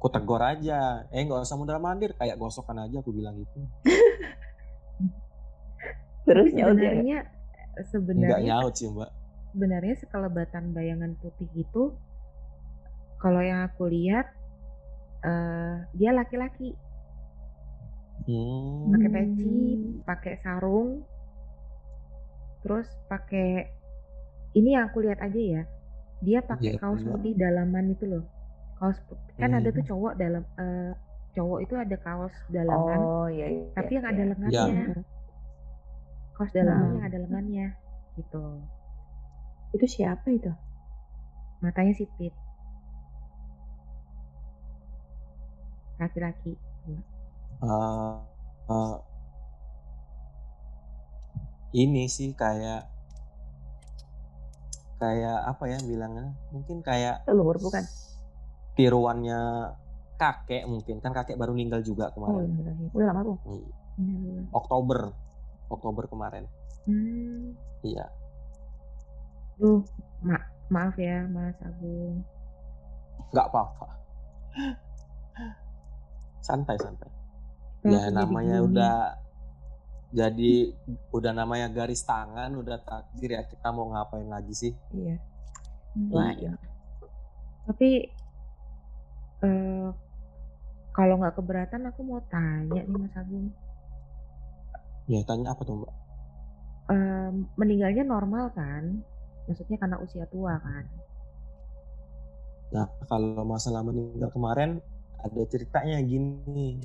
Aku 0.00 0.08
tegur 0.08 0.40
aja, 0.40 1.04
"Eh, 1.12 1.28
nggak 1.28 1.44
usah 1.44 1.60
mundar-mandir, 1.60 2.16
kayak 2.16 2.40
gosokan 2.40 2.88
aja," 2.88 3.04
aku 3.04 3.12
bilang 3.12 3.36
gitu. 3.36 3.60
Terus 6.26 6.48
nyaut 6.56 6.80
ya? 6.80 6.88
Sebenarnya 6.88 7.18
Nggak 7.78 7.88
sebenarnya 7.92 8.46
nyaut 8.48 8.74
sih, 8.74 8.88
Mbak. 8.88 9.10
sebenarnya 9.52 9.94
sekelebatan 10.00 10.64
bayangan 10.72 11.12
putih 11.20 11.50
itu 11.52 11.92
kalau 13.18 13.42
yang 13.42 13.66
aku 13.66 13.90
lihat 13.90 14.30
eh 15.26 15.76
dia 15.92 16.14
laki-laki. 16.14 16.78
Hmm. 18.28 18.92
Pakai 18.94 19.10
peci, 19.10 19.58
Hmm. 19.74 20.04
pakai 20.04 20.34
sarung, 20.44 21.02
terus 22.68 22.88
pakai 23.08 23.48
ini 24.52 24.76
yang 24.76 24.84
aku 24.86 25.00
lihat 25.00 25.18
aja 25.18 25.40
ya. 25.40 25.62
Dia 26.20 26.44
pakai 26.44 26.76
Iya, 26.76 26.80
kaos 26.82 27.00
Mbak. 27.00 27.10
putih 27.16 27.32
dalaman 27.34 27.84
itu 27.94 28.04
loh. 28.04 28.24
Kaos 28.76 28.98
putih. 29.08 29.32
Kan 29.38 29.56
ada 29.56 29.68
tuh 29.72 29.80
Hmm. 29.80 29.90
cowok 29.90 30.12
dalam 30.14 30.42
eh 30.60 30.92
cowok 31.32 31.58
itu 31.64 31.74
ada 31.78 31.96
kaos 31.96 32.34
dalaman, 32.48 32.98
Oh, 32.98 33.28
iya 33.30 33.46
iya. 33.48 33.64
tapi 33.72 33.96
yang 33.96 34.06
ada 34.06 34.14
iya. 34.14 34.24
Iya. 34.24 34.30
lengannya. 34.34 34.74
Mhm. 34.92 35.02
Kaos 36.34 36.50
dalaman 36.52 36.84
Nah. 36.84 36.92
yang 36.98 37.04
ada 37.06 37.18
lengannya 37.24 37.66
gitu. 38.14 38.42
Itu 39.72 39.86
siapa 39.86 40.26
itu? 40.28 40.50
Matanya 41.60 41.94
sipit. 41.94 42.34
Laki-laki. 45.98 46.54
Eh, 47.58 48.18
eh, 48.70 48.94
ini 51.72 52.08
sih 52.08 52.32
kayak 52.32 52.88
kayak 54.98 55.38
apa 55.46 55.64
ya 55.70 55.78
bilangnya? 55.84 56.34
Mungkin 56.50 56.82
kayak 56.82 57.22
Leluhur 57.28 57.58
bukan? 57.60 57.84
tiruannya 58.74 59.74
kakek 60.18 60.66
mungkin 60.70 61.02
kan 61.02 61.10
kakek 61.10 61.34
baru 61.34 61.50
meninggal 61.54 61.82
juga 61.82 62.10
Oh, 62.10 62.14
kemarin. 62.14 62.50
iya. 62.58 62.72
Udah 62.94 63.06
lama 63.10 63.20
tuh. 63.26 63.38
Hmm. 63.98 64.46
Oktober, 64.54 65.10
Oktober 65.70 66.04
kemarin. 66.06 66.46
Hmm. 66.86 67.54
Iya. 67.82 68.06
Duh, 69.58 69.82
ma 70.22 70.38
maaf 70.70 70.94
ya 70.94 71.26
Mas 71.26 71.58
Agung. 71.62 72.22
Nggak 73.34 73.46
apa-apa. 73.50 73.88
Santai 76.46 76.78
santai. 76.78 77.10
Kalau 77.82 77.94
Ya 77.94 78.10
namanya 78.10 78.62
udah 78.62 78.94
jadi 80.08 80.72
udah 81.12 81.32
namanya 81.36 81.68
garis 81.68 82.00
tangan, 82.04 82.56
udah 82.56 82.80
takdir 82.80 83.36
ya 83.36 83.42
kita 83.44 83.68
mau 83.68 83.92
ngapain 83.92 84.28
lagi 84.28 84.54
sih? 84.56 84.72
Iya. 84.96 85.16
hmm, 85.96 86.10
Lain. 86.12 86.52
tapi 87.68 88.08
eh 89.44 89.88
kalau 90.96 91.14
nggak 91.20 91.36
keberatan 91.36 91.86
aku 91.92 92.00
mau 92.02 92.18
tanya 92.26 92.82
nih 92.82 92.98
Mas 92.98 93.14
Agung. 93.14 93.52
Ya 95.06 95.20
tanya 95.28 95.52
apa 95.52 95.62
tuh 95.62 95.84
Mbak? 95.84 95.92
Em, 96.88 97.34
meninggalnya 97.54 98.04
normal 98.08 98.50
kan? 98.56 99.04
Maksudnya 99.46 99.76
karena 99.76 99.96
usia 100.00 100.24
tua 100.26 100.56
kan? 100.58 100.84
Nah, 102.68 102.84
kalau 103.08 103.44
masalah 103.48 103.80
meninggal 103.80 104.28
kemarin 104.28 104.80
ada 105.22 105.42
ceritanya 105.48 106.02
gini. 106.04 106.82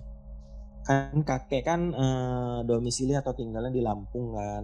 Kan 0.84 1.24
kakek 1.24 1.64
kan 1.64 1.82
eh, 1.96 2.58
domisili 2.68 3.14
atau 3.16 3.32
tinggalnya 3.32 3.72
di 3.72 3.82
Lampung 3.88 4.36
kan. 4.36 4.64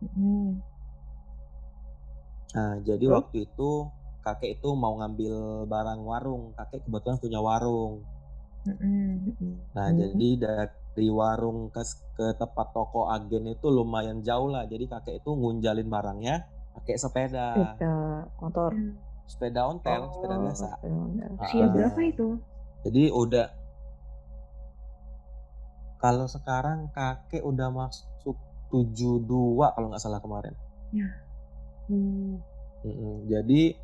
Hmm. 0.00 0.50
Nah, 2.56 2.72
jadi 2.82 3.04
Terus? 3.06 3.14
waktu 3.14 3.36
itu 3.46 3.70
kakek 4.26 4.58
itu 4.58 4.68
mau 4.74 4.96
ngambil 4.98 5.34
barang 5.70 6.00
warung. 6.02 6.42
Kakek 6.58 6.80
kebetulan 6.88 7.18
punya 7.20 7.40
warung. 7.44 8.02
Mm-mm. 8.66 9.72
Nah, 9.76 9.88
Hmm. 9.88 9.96
jadi 10.00 10.28
dari 10.44 11.08
warung 11.08 11.72
ke, 11.72 11.80
ke 12.18 12.26
tempat 12.36 12.66
toko 12.76 13.08
agen 13.08 13.44
itu 13.48 13.66
lumayan 13.70 14.20
jauh 14.24 14.48
lah. 14.50 14.64
Jadi 14.66 14.84
kakek 14.88 15.14
itu 15.22 15.30
ngunjalin 15.32 15.88
barangnya 15.88 16.44
pakai 16.76 16.96
sepeda. 16.98 17.48
Sepeda 17.76 17.94
motor. 18.40 18.72
Sepeda 19.30 19.60
ontel, 19.70 20.10
sepeda 20.10 20.34
Oh, 20.36 20.42
biasa. 20.42 20.66
sepeda 20.76 20.96
motor. 20.96 21.28
Usia 21.38 21.64
Ah. 21.64 21.70
berapa 21.70 22.00
itu? 22.02 22.28
Jadi 22.84 23.02
udah 23.12 23.46
kalau 26.00 26.26
sekarang 26.26 26.88
kakek 26.90 27.44
udah 27.44 27.68
masuk 27.68 28.36
72 28.72 29.28
kalau 29.76 29.86
nggak 29.92 30.02
salah 30.02 30.20
kemarin. 30.24 30.54
Hmm. 31.90 32.40
Mm-mm. 32.80 33.28
Jadi 33.28 33.76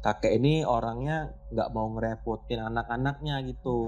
kakek 0.00 0.38
ini 0.38 0.62
orangnya 0.62 1.34
nggak 1.50 1.68
mau 1.74 1.90
ngerepotin 1.98 2.62
anak-anaknya 2.62 3.42
gitu. 3.50 3.78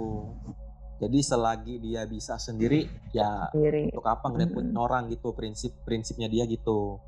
Jadi 0.98 1.18
selagi 1.22 1.78
dia 1.78 2.02
bisa 2.10 2.34
sendiri, 2.42 2.90
ya 3.14 3.46
Sendiri. 3.54 3.86
untuk 3.94 4.02
apa 4.10 4.26
ngerepotin 4.34 4.74
Mm-mm. 4.74 4.82
orang 4.82 5.06
gitu 5.14 5.30
prinsip 5.30 5.78
prinsipnya 5.86 6.26
dia 6.26 6.42
gitu. 6.50 6.98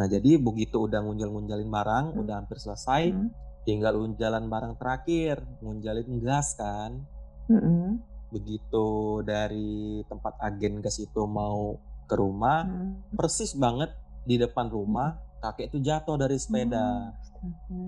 Nah 0.00 0.08
jadi 0.08 0.40
begitu 0.40 0.88
udah 0.88 1.04
ngunjal-ngunjalin 1.04 1.68
barang, 1.68 2.04
Hmm. 2.16 2.20
udah 2.24 2.34
hampir 2.40 2.56
selesai, 2.56 3.12
Hmm. 3.12 3.28
tinggal 3.68 4.00
unjalan 4.00 4.48
barang 4.48 4.80
terakhir, 4.80 5.44
ngunjalin 5.60 6.08
gas 6.24 6.56
kan. 6.56 7.04
Mm-mm. 7.52 8.00
Begitu 8.28 8.86
dari 9.24 10.04
tempat 10.04 10.36
agen 10.44 10.84
gas 10.84 11.00
itu 11.00 11.24
mau 11.24 11.80
ke 12.08 12.14
rumah, 12.16 12.64
Hmm. 12.64 13.04
persis 13.12 13.52
banget 13.56 13.92
di 14.24 14.36
depan 14.36 14.68
rumah 14.68 15.16
kakek 15.40 15.72
itu 15.72 15.78
jatuh 15.80 16.16
dari 16.18 16.36
sepeda. 16.36 17.14
Astaga. 17.14 17.82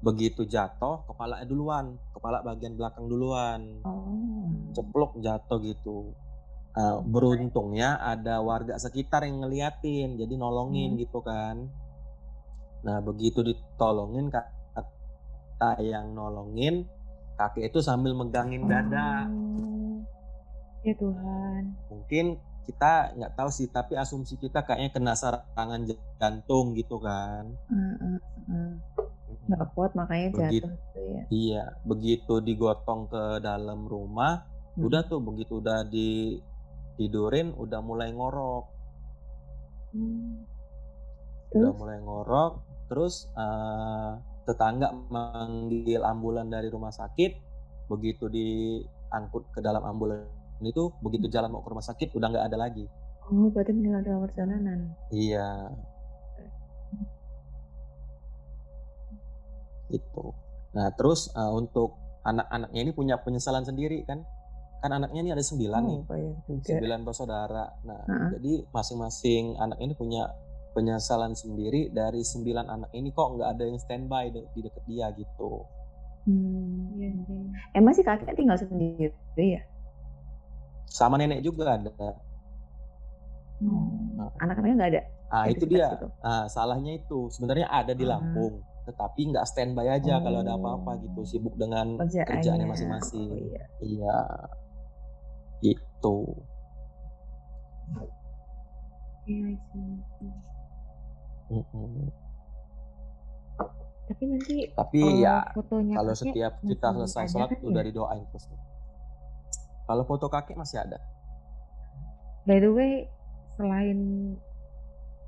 Begitu 0.00 0.48
jatuh, 0.48 1.04
kepalanya 1.04 1.44
duluan, 1.44 2.00
kepala 2.16 2.40
bagian 2.40 2.72
belakang 2.72 3.04
duluan, 3.04 3.84
Oh. 3.84 4.72
ceplok 4.72 5.20
jatuh 5.20 5.60
gitu. 5.60 6.16
Nah, 6.72 7.04
beruntungnya 7.04 8.00
ada 8.00 8.40
warga 8.40 8.80
sekitar 8.80 9.28
yang 9.28 9.44
ngeliatin, 9.44 10.16
jadi 10.16 10.34
nolongin 10.40 10.96
Hmm. 10.96 11.00
gitu 11.04 11.20
kan. 11.20 11.68
Nah, 12.80 13.04
begitu 13.04 13.44
ditolongin 13.44 14.32
kata 14.32 15.76
yang 15.84 16.16
nolongin, 16.16 16.88
kakek 17.40 17.72
itu 17.72 17.80
sambil 17.80 18.12
megangin 18.12 18.68
dada. 18.68 19.24
Oh. 19.32 20.04
Ya 20.84 20.92
Tuhan. 20.96 21.72
Mungkin 21.88 22.36
kita 22.68 23.16
nggak 23.16 23.32
tahu 23.34 23.48
sih, 23.48 23.66
tapi 23.72 23.96
asumsi 23.96 24.36
kita 24.36 24.60
kayaknya 24.62 24.92
kena 24.92 25.12
serangan 25.16 25.88
jantung 26.20 26.76
gitu 26.76 27.00
kan. 27.00 27.48
Mm, 27.72 27.96
mm, 27.96 28.18
mm. 28.46 28.72
Nggak 29.48 29.66
kuat 29.72 29.96
makanya 29.96 30.28
Begitu. 30.36 30.68
jatuh 30.68 30.72
gitu 30.76 31.00
ya. 31.00 31.22
Iya, 31.32 31.64
begitu 31.82 32.34
digotong 32.44 33.08
ke 33.08 33.24
dalam 33.40 33.88
rumah, 33.88 34.44
Hmm. 34.76 34.86
udah 34.86 35.02
tuh 35.08 35.18
begitu 35.18 35.58
udah 35.58 35.82
ditidurin, 35.88 37.56
udah 37.56 37.80
mulai 37.82 38.12
ngorok, 38.14 38.64
Hmm. 39.90 40.46
udah 41.56 41.72
mulai 41.74 41.98
ngorok, 41.98 42.52
terus 42.86 43.26
eh, 43.34 44.12
tetangga 44.48 44.92
manggil 45.12 46.02
ambulan 46.02 46.48
dari 46.48 46.68
rumah 46.72 46.90
sakit, 46.90 47.32
begitu 47.90 48.26
diangkut 48.30 49.50
ke 49.52 49.60
dalam 49.60 49.84
ambulan 49.84 50.26
itu, 50.60 50.92
begitu 51.00 51.26
jalan 51.32 51.52
mau 51.52 51.64
ke 51.64 51.70
rumah 51.72 51.84
sakit 51.84 52.12
udah 52.12 52.28
nggak 52.30 52.46
ada 52.52 52.58
lagi. 52.58 52.84
Oh, 53.30 53.46
berarti 53.52 53.70
meninggal 53.70 54.02
dalam 54.02 54.20
perjalanan. 54.26 54.78
Iya, 55.14 55.70
itu. 59.90 60.24
Nah, 60.74 60.88
terus 60.94 61.28
eh, 61.34 61.52
untuk 61.52 61.98
anak-anaknya 62.22 62.80
ini 62.80 62.92
punya 62.94 63.18
penyesalan 63.18 63.66
sendiri 63.66 64.06
kan? 64.06 64.22
Kan 64.80 64.96
anaknya 64.96 65.20
ini 65.20 65.30
ada 65.34 65.44
sembilan 65.44 65.82
nih. 65.84 66.00
Oh, 66.08 66.34
juga. 66.48 66.64
sembilan 66.72 67.00
bersaudara. 67.04 67.64
Nah, 67.84 68.00
Heeh. 68.06 68.28
jadi 68.38 68.52
masing-masing 68.72 69.60
anak 69.60 69.78
ini 69.82 69.92
punya 69.92 70.24
penyesalan 70.70 71.32
sendiri 71.32 71.90
dari 71.90 72.20
sembilan 72.20 72.66
anak 72.68 72.90
ini 72.92 73.10
kok 73.10 73.34
nggak 73.34 73.48
ada 73.50 73.64
yang 73.64 73.76
standby 73.76 74.28
de- 74.28 74.46
di 74.50 74.60
deket 74.60 74.84
dia 74.84 75.10
gitu. 75.12 75.66
Hmm. 76.20 76.94
Iya 76.94 77.10
sih. 77.24 77.42
Emang 77.72 77.92
sih 77.92 78.02
kakek 78.02 78.34
tinggal 78.34 78.54
sendiri 78.54 79.10
ya? 79.36 79.62
Sama 80.86 81.16
nenek 81.16 81.40
juga 81.40 81.74
ada. 81.74 81.90
Hmm. 83.58 84.14
Nah, 84.14 84.30
Anak-anaknya 84.38 84.74
nggak 84.76 84.90
ada? 84.90 85.02
ah, 85.28 85.44
itu 85.46 85.64
dia. 85.64 85.90
situ? 85.90 86.08
Ah, 86.20 86.44
salahnya 86.46 86.96
itu 86.96 87.30
sebenarnya 87.30 87.66
ada 87.66 87.92
di 87.92 88.02
Ah. 88.02 88.16
Lampung, 88.16 88.60
tetapi 88.84 89.30
nggak 89.30 89.46
standby 89.46 89.86
aja 89.88 90.18
kalau 90.18 90.40
ada 90.40 90.54
apa-apa 90.54 90.98
gitu, 91.00 91.20
Oh. 91.20 91.24
sibuk 91.24 91.54
dengan 91.54 91.94
kerjaannya 91.96 92.26
Kerjaannya. 92.26 92.66
masing-masing. 92.66 93.28
Oh 93.28 93.38
iya. 93.38 93.62
Iya, 93.80 94.16
itu. 95.62 96.16
Iya 99.26 99.54
Mm-mm. 101.50 102.08
Tapi 104.10 104.22
nanti 104.26 104.54
Tapi 104.74 105.00
eee, 105.02 105.22
ya 105.22 105.46
fotonya 105.54 105.94
kalau 105.98 106.12
kakek 106.14 106.22
setiap 106.26 106.52
kita 106.62 106.88
selesai 106.94 107.24
sholat 107.30 107.48
kan 107.54 107.60
udah 107.62 107.82
ya? 107.82 107.88
didoain 107.90 108.24
terus. 108.30 108.44
Kalau 109.86 110.02
foto 110.06 110.26
kakek 110.30 110.58
masih 110.58 110.82
ada. 110.82 110.98
By 112.46 112.58
the 112.62 112.70
way, 112.70 113.06
selain 113.54 113.98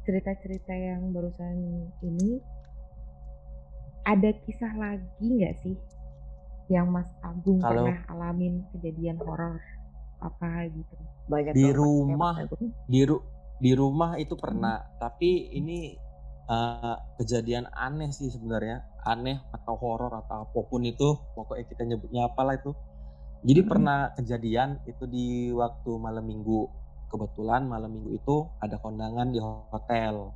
cerita-cerita 0.02 0.74
yang 0.74 1.14
barusan 1.14 1.86
ini, 2.02 2.42
ada 4.02 4.34
kisah 4.42 4.74
lagi 4.74 5.26
nggak 5.26 5.54
sih 5.62 5.78
yang 6.70 6.90
Mas 6.90 7.10
Agung 7.22 7.62
Kalau 7.62 7.86
pernah 7.86 8.02
alamin 8.10 8.66
kejadian 8.74 9.18
horor 9.22 9.62
apa 10.18 10.66
gitu? 10.70 10.94
Banyak 11.30 11.54
di 11.54 11.70
rumah 11.70 12.34
di 12.90 13.02
ru 13.06 13.18
di 13.62 13.72
rumah 13.78 14.18
itu 14.18 14.34
pernah, 14.34 14.82
tapi 14.98 15.54
ini, 15.54 15.94
eee, 16.50 16.94
kejadian 17.20 17.66
aneh 17.74 18.10
sih 18.14 18.28
sebenarnya, 18.34 18.82
aneh 19.06 19.38
atau 19.54 19.74
horor 19.82 20.12
atau 20.22 20.36
apa 20.48 20.60
pun 20.70 20.82
itu, 20.86 21.08
pokoknya 21.36 21.64
kita 21.70 21.82
nyebutnya 21.88 22.22
apalah 22.30 22.54
itu. 22.58 22.72
Jadi 23.46 23.60
Mhm. 23.60 23.68
pernah 23.70 24.10
kejadian 24.18 24.70
itu 24.88 25.04
di 25.10 25.50
waktu 25.54 25.92
malam 25.98 26.24
Minggu. 26.26 26.62
Kebetulan 27.10 27.66
malam 27.70 27.90
Minggu 27.94 28.10
itu 28.18 28.36
ada 28.62 28.76
kondangan 28.82 29.28
di 29.34 29.40
hotel. 29.42 30.34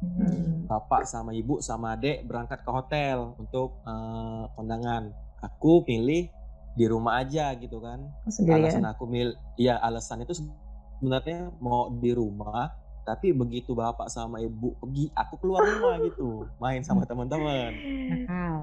Hmm. 0.00 0.70
Bapak 0.70 1.02
sama 1.08 1.34
ibu 1.34 1.58
sama 1.64 1.96
adik 1.98 2.22
berangkat 2.28 2.62
ke 2.62 2.70
hotel 2.70 3.34
untuk, 3.40 3.80
eee, 3.82 4.44
kondangan. 4.54 5.10
Aku 5.42 5.82
pilih 5.88 6.30
di 6.76 6.84
rumah 6.86 7.18
aja 7.24 7.56
gitu 7.58 7.80
kan. 7.82 8.12
Oh, 8.26 8.30
sendirian? 8.30 8.84
Alasan 8.84 8.86
aku 8.86 9.04
mil 9.08 9.34
iya, 9.58 9.80
alasan 9.80 10.22
itu 10.26 10.36
sebenarnya 10.36 11.50
mau 11.58 11.90
di 11.90 12.10
rumah, 12.14 12.70
tapi 13.02 13.30
begitu 13.30 13.72
bapak 13.72 14.06
sama 14.06 14.38
ibu 14.38 14.76
pergi, 14.76 15.08
aku 15.12 15.34
keluar 15.36 15.62
rumah 15.62 15.96
gitu, 16.00 16.46
main 16.56 16.80
sama 16.80 17.02
teman-teman. 17.02 17.72
Nakal. 18.06 18.54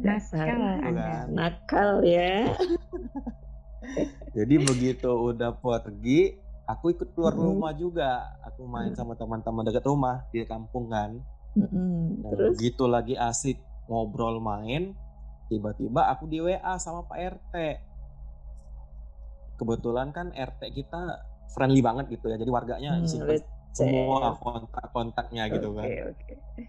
Dasar 0.00 0.46
Nakal 0.46 0.84
Anda. 0.84 1.02
kan. 1.02 1.26
nakal 1.30 1.90
ya. 2.02 2.32
Jadi 4.36 4.54
begitu 4.56 5.10
udah 5.10 5.50
pergi, 5.52 6.38
aku 6.64 6.94
ikut 6.94 7.10
keluar 7.12 7.34
Mhm. 7.34 7.42
rumah 7.42 7.72
juga. 7.72 8.10
Aku 8.46 8.62
main 8.64 8.94
sama 8.94 9.18
teman-teman 9.18 9.66
dekat 9.66 9.82
rumah 9.82 10.22
di 10.30 10.44
kampung 10.44 10.86
kan. 10.86 11.18
Mhm, 11.52 12.22
Nah, 12.22 12.30
terus? 12.30 12.54
begitu 12.54 12.84
lagi 12.86 13.18
asik 13.18 13.58
ngobrol 13.90 14.38
main, 14.38 14.94
tiba-tiba 15.48 16.06
aku 16.06 16.24
di 16.24 16.38
WA 16.38 16.78
sama 16.78 17.02
Pak 17.02 17.18
RT. 17.18 17.54
Kebetulan 19.56 20.08
kan 20.08 20.30
RT 20.30 20.70
kita 20.70 21.20
friendly 21.50 21.82
banget 21.82 22.06
gitu 22.08 22.30
ya, 22.30 22.38
jadi 22.38 22.48
warganya 22.48 23.02
simpen 23.04 23.42
semua 23.72 24.34
kontak-kontaknya 24.38 25.48
gitu 25.52 25.74
kan. 25.74 25.86
Oke 25.86 26.00
oke. 26.10 26.62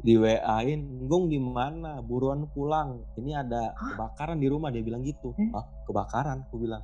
Di 0.00 0.16
WA-in, 0.16 1.04
"Gung 1.04 1.28
di 1.28 1.36
mana? 1.36 2.00
Buruan 2.00 2.48
pulang. 2.48 3.04
Ini 3.20 3.44
ada 3.44 3.76
Hah? 3.76 3.92
kebakaran 3.92 4.40
di 4.40 4.48
rumah," 4.48 4.72
dia 4.72 4.80
bilang 4.80 5.04
gitu. 5.04 5.36
"Hah, 5.52 5.64
kebakaran?" 5.84 6.48
Aku 6.48 6.56
bilang. 6.56 6.80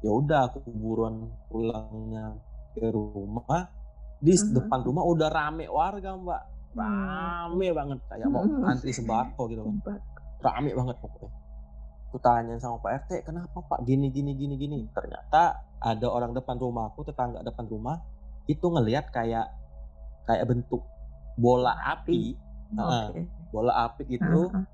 Ya 0.00 0.10
udah 0.10 0.48
aku 0.48 0.64
buruan 0.72 1.28
pulangnya 1.52 2.32
ke 2.72 2.88
rumah, 2.88 3.68
di 4.16 4.32
Mhm. 4.32 4.56
depan 4.56 4.80
rumah 4.80 5.04
udah 5.04 5.28
rame 5.28 5.68
warga, 5.68 6.16
Mbak. 6.16 6.42
Hmm. 6.72 7.52
Rame 7.52 7.68
banget 7.76 7.98
kayak 8.08 8.28
mau 8.32 8.42
Mhm. 8.48 8.64
antri 8.64 8.96
sembako 8.96 9.42
gitu 9.52 9.60
kan. 9.60 10.00
Rame 10.40 10.72
banget 10.72 10.96
pokoknya. 11.04 11.30
Aku 12.10 12.18
tanya 12.18 12.56
sama 12.58 12.80
Pak 12.80 13.06
RT, 13.06 13.10
"Kenapa 13.22 13.60
Pak 13.60 13.84
gini 13.84 14.08
gini 14.10 14.32
gini 14.34 14.56
gini?" 14.56 14.78
Ternyata 14.90 15.62
ada 15.78 16.06
orang 16.08 16.32
depan 16.32 16.56
rumahku, 16.56 17.04
tetangga 17.04 17.44
depan 17.44 17.68
rumah, 17.68 18.00
itu 18.50 18.66
ngelihat 18.66 19.14
kayak 19.14 19.46
kayak 20.26 20.44
bentuk 20.50 20.82
bola 21.38 21.72
api, 21.86 22.34
heeh, 22.74 23.06
Oke. 23.14 23.22
bola 23.54 23.72
api 23.86 24.02
Heeh 24.04 24.12
gitu 24.18 24.50
heeh. 24.50 24.64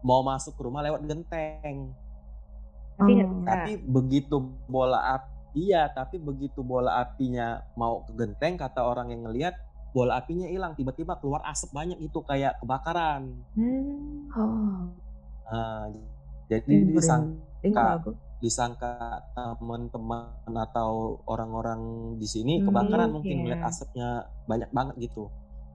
mau 0.00 0.24
masuk 0.24 0.56
ke 0.56 0.62
rumah 0.64 0.80
lewat 0.80 1.04
genteng. 1.04 1.92
Tapi 2.98 3.12
Oh. 3.14 3.28
bisa. 3.44 3.46
Tapi 3.46 3.72
begitu 3.84 4.36
bola 4.66 4.98
api 5.20 5.28
iya, 5.56 5.88
tapi 5.90 6.20
begitu 6.20 6.60
bola 6.62 7.00
apinya 7.02 7.64
mau 7.74 8.04
ke 8.04 8.12
genteng, 8.14 8.54
kata 8.60 8.84
orang 8.84 9.10
yang 9.10 9.26
ngelihat, 9.26 9.56
bola 9.96 10.20
apinya 10.20 10.46
hilang, 10.46 10.76
tiba-tiba 10.76 11.16
keluar 11.18 11.40
asap 11.48 11.72
banyak 11.72 11.98
gitu 12.04 12.20
kayak 12.22 12.60
kebakaran. 12.62 13.32
Mmm. 13.56 14.28
Oh. 14.36 14.92
Nah, 15.48 15.88
jadi 16.52 16.68
Ih, 16.68 16.92
disangka. 16.92 18.04
Disangka 18.38 19.18
teman-teman 19.34 20.30
atau 20.46 21.18
orang-orang 21.26 22.14
di 22.22 22.26
sini 22.26 22.62
Mmm, 22.62 22.70
kebakaran 22.70 23.10
mungkin 23.10 23.34
iya. 23.34 23.42
ngeliat 23.42 23.62
asapnya 23.66 24.08
banyak 24.46 24.70
banget 24.70 24.94
gitu. 25.10 25.26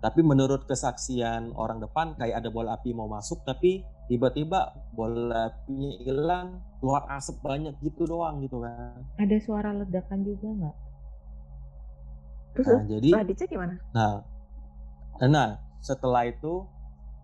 Tapi 0.04 0.19
menurut 0.19 0.67
kesaksian 0.67 1.56
orang 1.56 1.80
depan 1.80 2.15
kayak 2.19 2.43
ada 2.43 2.52
bola 2.52 2.76
api 2.76 2.91
mau 2.91 3.08
masuk, 3.08 3.43
tapi 3.47 3.84
tiba-tiba 4.12 4.76
bola 4.91 5.47
apinya 5.47 5.91
hilang, 6.04 6.47
keluar 6.84 7.08
asap 7.15 7.39
banyak 7.39 7.76
gitu 7.80 8.04
doang 8.04 8.43
gitu 8.43 8.60
kan. 8.60 8.99
Ada 9.15 9.38
suara 9.39 9.71
ledakan 9.71 10.19
juga 10.28 10.47
nggak? 10.52 10.76
Terus 12.54 12.67
Nah, 12.67 12.84
jadi 12.86 13.10
dicek 13.28 13.47
gimana? 13.49 13.80
nah 13.95 14.23
nah 15.23 15.56
setelah 15.80 16.28
itu 16.28 16.67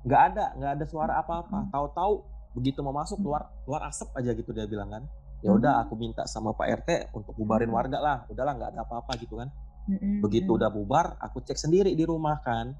nggak 0.07 0.21
ada 0.31 0.45
nggak 0.55 0.71
ada 0.79 0.85
suara 0.87 1.13
apa-apa. 1.19 1.67
Mhm. 1.67 1.71
Tahu-tahu 1.75 2.13
begitu 2.55 2.79
mau 2.79 2.95
masuk 2.95 3.19
Mmm. 3.19 3.25
keluar 3.27 3.43
keluar 3.67 3.81
asap 3.91 4.07
aja 4.15 4.31
gitu 4.31 4.51
dia 4.55 4.63
bilang 4.67 4.87
kan. 4.87 5.03
Ya 5.39 5.55
udah 5.55 5.79
Mmm. 5.79 5.83
aku 5.87 5.93
minta 5.95 6.27
sama 6.27 6.51
Pak 6.51 6.67
RT 6.83 6.89
untuk 7.15 7.33
bubarin 7.39 7.71
Mmm. 7.71 7.77
warga 7.79 7.97
lah. 7.99 8.17
Udahlah 8.27 8.53
nggak 8.59 8.69
ada 8.75 8.81
apa-apa 8.83 9.15
gitu 9.19 9.39
kan. 9.39 9.47
Mhm 9.87 10.21
Begitu 10.21 10.59
udah 10.59 10.69
bubar, 10.69 11.15
aku 11.17 11.41
cek 11.41 11.57
sendiri 11.57 11.95
di 11.95 12.03
rumah 12.03 12.37
kan. 12.43 12.75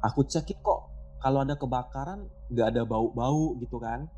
Aku 0.00 0.24
cekin 0.24 0.58
kok 0.64 0.88
kalau 1.20 1.44
ada 1.44 1.54
kebakaran 1.58 2.26
nggak 2.52 2.66
ada 2.74 2.82
bau-bau 2.88 3.56
gitu 3.60 3.76
kan. 3.76 4.08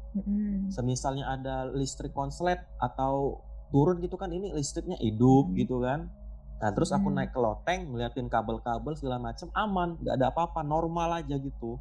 Semisalnya 0.72 1.30
ada 1.30 1.70
listrik 1.70 2.10
konslet 2.10 2.58
atau 2.82 3.42
turun 3.70 4.00
gitu 4.00 4.16
kan, 4.16 4.32
ini 4.32 4.50
listriknya 4.50 4.96
hidup 4.98 5.52
gitu 5.54 5.84
kan. 5.84 6.08
Nah 6.58 6.70
terus 6.74 6.90
aku 6.90 7.06
naik 7.12 7.30
ke 7.30 7.38
loteng, 7.38 7.92
ngeliatin 7.92 8.26
kabel-kabel 8.26 8.98
segala 8.98 9.30
macem 9.30 9.46
aman, 9.54 9.94
nggak 10.02 10.14
ada 10.18 10.26
apa-apa, 10.34 10.66
normal 10.66 11.22
aja 11.22 11.38
gitu. 11.38 11.78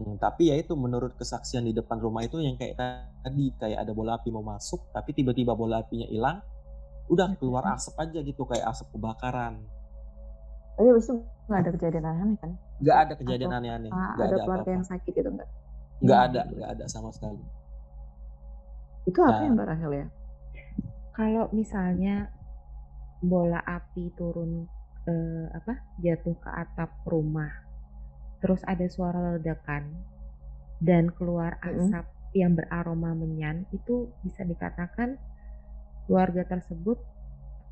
Hmm, 0.00 0.16
tapi 0.16 0.48
ya 0.48 0.56
itu 0.56 0.72
menurut 0.80 1.12
kesaksian 1.20 1.68
di 1.68 1.76
depan 1.76 2.00
rumah 2.00 2.24
itu 2.24 2.40
yang 2.40 2.56
kayak 2.56 2.72
tadi, 3.20 3.52
kayak 3.60 3.84
ada 3.84 3.92
bola 3.92 4.16
api 4.16 4.32
mau 4.32 4.40
masuk, 4.40 4.88
tapi 4.96 5.12
tiba-tiba 5.12 5.52
bola 5.52 5.84
apinya 5.84 6.08
hilang, 6.08 6.40
udah 7.12 7.36
keluar 7.36 7.68
Mhm. 7.68 7.76
asap 7.76 7.94
aja 8.00 8.18
gitu 8.24 8.42
kayak 8.48 8.64
asap 8.72 8.88
kebakaran. 8.96 9.60
Tapi 10.80 10.86
habis 10.88 11.04
itu 11.04 11.14
nggak 11.20 11.60
ada 11.60 11.70
kejadian 11.76 12.04
aneh-aneh 12.08 12.36
kan? 12.40 12.50
Nggak 12.80 12.96
ada 12.96 13.14
kejadian 13.20 13.52
aneh-aneh, 13.60 13.90
ah, 13.92 14.12
nggak 14.16 14.24
ada 14.24 14.24
ada 14.24 14.40
keluarga 14.40 14.70
apa-apa. 14.72 14.72
yang 14.72 14.86
sakit 14.88 15.12
gitu 15.12 15.28
nggak? 15.36 15.48
Nggak 16.00 16.16
Mmm, 16.16 16.26
ada, 16.32 16.40
gitu. 16.48 16.54
nggak 16.56 16.70
ada 16.80 16.84
sama 16.88 17.10
sekali. 17.12 17.44
Itu 19.04 19.20
apa 19.20 19.36
Nah 19.36 19.52
Mbak 19.52 19.66
Rahel 19.68 19.92
ya? 19.92 20.06
Kalau 21.12 21.44
misalnya 21.52 22.32
bola 23.20 23.60
api 23.60 24.08
turun, 24.16 24.64
eee, 25.04 25.44
apa, 25.52 25.84
jatuh 26.00 26.36
ke 26.40 26.48
atap 26.48 26.96
rumah, 27.04 27.52
terus 28.40 28.60
ada 28.64 28.88
suara 28.88 29.36
ledakan 29.36 29.84
dan 30.80 31.12
keluar 31.12 31.60
asap 31.60 32.08
yang 32.32 32.56
beraroma 32.56 33.12
menyan, 33.12 33.68
itu 33.74 34.08
bisa 34.24 34.42
dikatakan 34.46 35.18
keluarga 36.06 36.42
tersebut, 36.48 36.98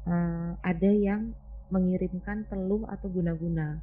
eee, 0.06 0.50
ada 0.62 0.90
yang 0.92 1.32
mengirimkan 1.72 2.44
teluh 2.48 2.84
atau 2.88 3.08
guna-guna. 3.08 3.80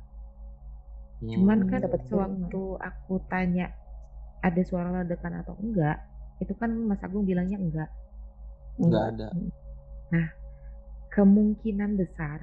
Cuman 1.33 1.65
Mmm. 1.65 1.69
kan 1.69 1.81
kiriman. 1.81 2.05
sewaktu 2.09 2.63
aku 2.79 3.15
tanya, 3.31 3.71
ada 4.45 4.61
suara 4.61 5.01
ledakan 5.01 5.41
atau 5.41 5.55
enggak, 5.57 5.97
itu 6.43 6.53
kan 6.59 6.69
Mas 6.75 7.01
Agung 7.01 7.25
bilangnya 7.25 7.57
enggak. 7.57 7.89
Nggak 8.79 9.03
Enggak. 9.03 9.09
ada. 9.15 9.27
Nah, 10.13 10.27
kemungkinan 11.15 11.95
besar 11.97 12.39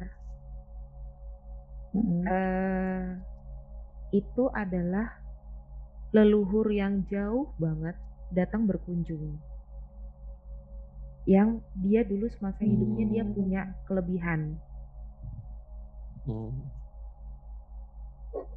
Mhm. 1.94 2.24
eee, 2.26 3.32
itu 4.12 4.44
adalah 4.53 5.09
leluhur 6.12 6.68
yang 6.68 7.03
jauh 7.09 7.57
banget 7.57 7.96
datang 8.29 8.68
berkunjung. 8.68 9.40
Yang 11.25 11.64
dia 11.81 12.03
dulu 12.05 12.29
semasa 12.29 12.61
hidupnya 12.62 13.05
dia 13.09 13.22
Mmm. 13.25 13.35
punya 13.35 13.62
kelebihan. 13.88 14.61
Mmm. 16.29 16.53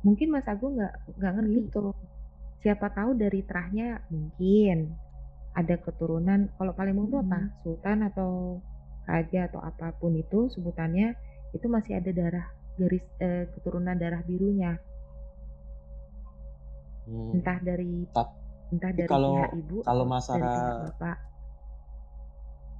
Mungkin 0.05 0.27
Mas 0.29 0.45
Agung 0.45 0.77
nggak 0.77 0.93
nggak 1.17 1.33
ngerti. 1.39 1.53
Gitu. 1.65 1.85
Siapa 2.61 2.87
tahu 2.93 3.15
dari 3.17 3.41
terahnya 3.45 4.01
mungkin 4.09 4.97
ada 5.55 5.75
keturunan 5.79 6.51
kalau 6.59 6.73
Palembang 6.75 7.07
itu 7.07 7.17
apa? 7.21 7.39
Mhm. 7.39 7.51
Sultan 7.63 7.97
atau 8.11 8.31
raja 9.05 9.47
atau 9.47 9.61
apa 9.61 9.93
pun 9.95 10.17
itu 10.17 10.49
sebutannya, 10.51 11.13
itu 11.53 11.65
masih 11.69 12.01
ada 12.01 12.11
darah 12.11 12.47
garis 12.75 13.05
eee, 13.21 13.47
keturunan 13.55 13.95
darah 13.95 14.19
birunya. 14.25 14.75
Mmm. 17.05 17.31
Entah 17.37 17.57
dari 17.61 17.91
entah 18.73 18.91
dari 18.91 19.05
pihak 19.05 19.09
kalau 19.13 19.35
ibu 19.53 19.77
kalau 19.85 20.03
atau 20.03 20.09
dari 20.33 20.47
pihak 20.49 20.53
masalah 20.57 20.77
bapak. 20.89 21.17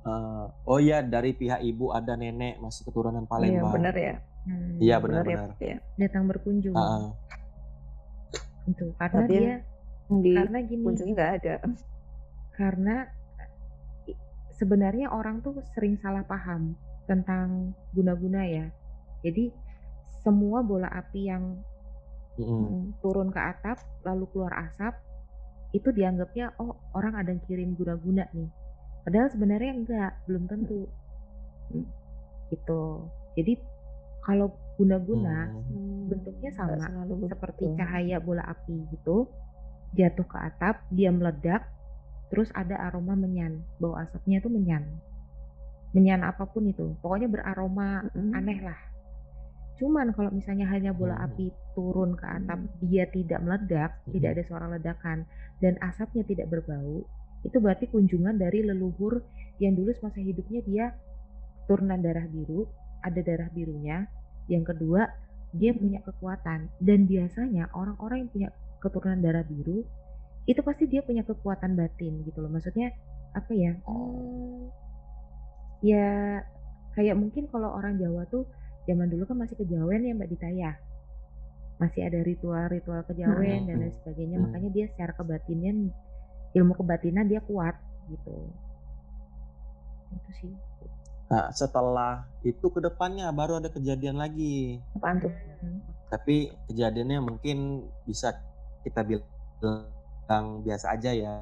eee, 0.06 0.44
oh 0.66 0.80
iya 0.82 0.98
dari 1.02 1.32
pihak 1.34 1.62
ibu 1.62 1.86
ada 1.90 2.14
nenek 2.14 2.58
masih 2.58 2.86
keturunan 2.86 3.24
Iya 3.24 3.30
Palembang. 3.30 3.74
bener 3.74 3.96
ya? 3.96 4.16
Hmm. 4.46 4.78
Iya 4.78 4.96
Bener 4.98 5.06
benar 5.06 5.24
ya 5.24 5.28
benar. 5.28 5.48
berarti 5.50 5.66
ya? 5.66 5.78
Datang 5.98 6.24
berkunjung. 6.30 6.76
Heeh. 6.76 7.06
Itu 8.66 8.86
karena 8.98 9.22
Tapi 9.22 9.34
dia 9.34 9.56
di 10.06 10.34
karena 10.34 10.60
gini, 10.62 10.84
Puncaknya 10.86 11.14
nggak 11.14 11.34
ada. 11.42 11.56
karena 12.56 12.96
sebenarnya 14.56 15.12
orang 15.12 15.44
tuh 15.44 15.60
sering 15.76 16.00
salah 16.00 16.24
paham 16.24 16.74
tentang 17.06 17.74
guna-guna 17.92 18.42
ya. 18.46 18.66
Jadi 19.22 19.50
semua 20.22 20.62
bola 20.62 20.90
api 20.90 21.30
yang. 21.30 21.62
Mm. 22.36 23.00
turun 23.00 23.32
ke 23.32 23.40
atap 23.40 23.80
lalu 24.04 24.28
keluar 24.36 24.52
asap 24.68 25.00
itu 25.72 25.92
dianggapnya 25.92 26.56
oh 26.60 26.76
orang 26.96 27.16
ada 27.16 27.32
yang 27.32 27.44
kirim 27.48 27.76
guna-guna 27.76 28.28
nih. 28.32 28.48
Padahal 29.08 29.28
sebenarnya 29.32 29.72
enggak, 29.76 30.12
belum 30.28 30.44
tentu. 30.48 30.88
Hmm. 31.72 31.88
Gitu. 32.52 32.84
Jadi 33.36 33.54
kalau 34.26 34.52
guna-guna 34.76 35.52
Hmm. 35.52 36.12
bentuknya 36.12 36.52
sama 36.56 36.76
selalu 36.82 37.30
seperti 37.32 37.64
begitu. 37.72 37.80
cahaya 37.80 38.18
bola 38.20 38.44
api 38.44 38.76
gitu 38.92 39.30
jatuh 39.96 40.28
ke 40.28 40.38
atap 40.38 40.84
dia 40.92 41.08
meledak 41.14 41.64
terus 42.28 42.52
ada 42.52 42.76
aroma 42.90 43.16
menyan 43.16 43.64
bau 43.80 43.96
asapnya 43.96 44.44
tuh 44.44 44.52
menyan 44.52 44.84
menyan 45.96 46.28
apa 46.28 46.44
pun 46.44 46.68
itu 46.68 46.92
pokoknya 47.00 47.32
beraroma 47.32 48.04
Mm. 48.12 48.32
aneh 48.36 48.60
lah 48.68 48.80
cuman 49.76 50.16
kalau 50.16 50.32
misalnya 50.32 50.68
hanya 50.72 50.96
bola 50.96 51.20
Hmm. 51.20 51.28
api 51.32 51.52
turun 51.76 52.16
ke 52.16 52.26
atap 52.26 52.60
dia 52.80 53.04
tidak 53.12 53.40
meledak 53.44 53.92
tidak 54.12 54.30
Hmm. 54.32 54.36
ada 54.40 54.44
suara 54.48 54.66
ledakan 54.72 55.18
dan 55.60 55.76
asapnya 55.84 56.24
tidak 56.24 56.48
berbau 56.48 57.04
itu 57.46 57.58
berarti 57.62 57.86
kunjungan 57.92 58.42
dari 58.42 58.66
leluhur 58.66 59.22
yang 59.62 59.78
dulu 59.78 59.94
semasa 59.94 60.18
hidupnya 60.18 60.62
dia 60.66 60.86
turunan 61.70 62.02
darah 62.02 62.26
biru 62.26 62.66
ada 63.06 63.22
darah 63.22 63.50
birunya. 63.54 64.10
Yang 64.50 64.74
kedua 64.74 65.06
dia 65.54 65.72
punya 65.78 66.02
kekuatan 66.02 66.74
dan 66.82 67.00
biasanya 67.06 67.70
orang-orang 67.78 68.26
yang 68.26 68.32
punya 68.34 68.50
keturunan 68.82 69.22
darah 69.22 69.46
biru 69.46 69.86
itu 70.50 70.62
pasti 70.66 70.90
dia 70.90 71.06
punya 71.06 71.22
kekuatan 71.22 71.78
batin 71.78 72.26
gitu 72.26 72.42
loh. 72.42 72.50
Maksudnya 72.50 72.90
apa 73.38 73.52
ya? 73.54 73.78
Hmm, 73.86 74.74
ya 75.86 76.42
kayak 76.98 77.16
mungkin 77.18 77.46
kalau 77.54 77.78
orang 77.78 78.02
Jawa 78.02 78.26
tuh 78.26 78.50
zaman 78.86 79.08
dulu 79.10 79.24
kan 79.26 79.38
masih 79.42 79.58
kejawen 79.58 80.02
ya 80.06 80.14
Mbak 80.14 80.30
Dita 80.30 80.50
ya 80.50 80.72
masih 81.76 82.08
ada 82.08 82.24
ritual-ritual 82.24 83.04
kejawen 83.04 83.68
dan 83.68 83.76
lain 83.84 83.92
Hmm. 83.92 83.98
sebagainya 84.00 84.38
Hmm. 84.40 84.44
makanya 84.48 84.70
dia 84.72 84.86
secara 84.96 85.12
kebatinnya 85.12 85.72
ilmu 86.56 86.74
kebatinan 86.80 87.28
dia 87.28 87.44
kuat 87.44 87.76
gitu 88.08 88.48
itu 90.14 90.32
sih 90.40 90.54
Nah, 91.26 91.50
setelah 91.50 92.30
itu 92.46 92.70
ke 92.70 92.78
depannya 92.78 93.26
baru 93.34 93.58
ada 93.58 93.74
kejadian 93.74 94.22
lagi. 94.22 94.78
Apaan 94.94 95.18
tuh? 95.18 95.34
Hmm. 95.58 95.82
Tapi 96.06 96.54
kejadiannya 96.70 97.18
mungkin 97.18 97.82
bisa 98.06 98.30
kita 98.86 99.02
bilang 99.02 100.62
biasa 100.62 100.94
aja 100.94 101.10
ya. 101.18 101.42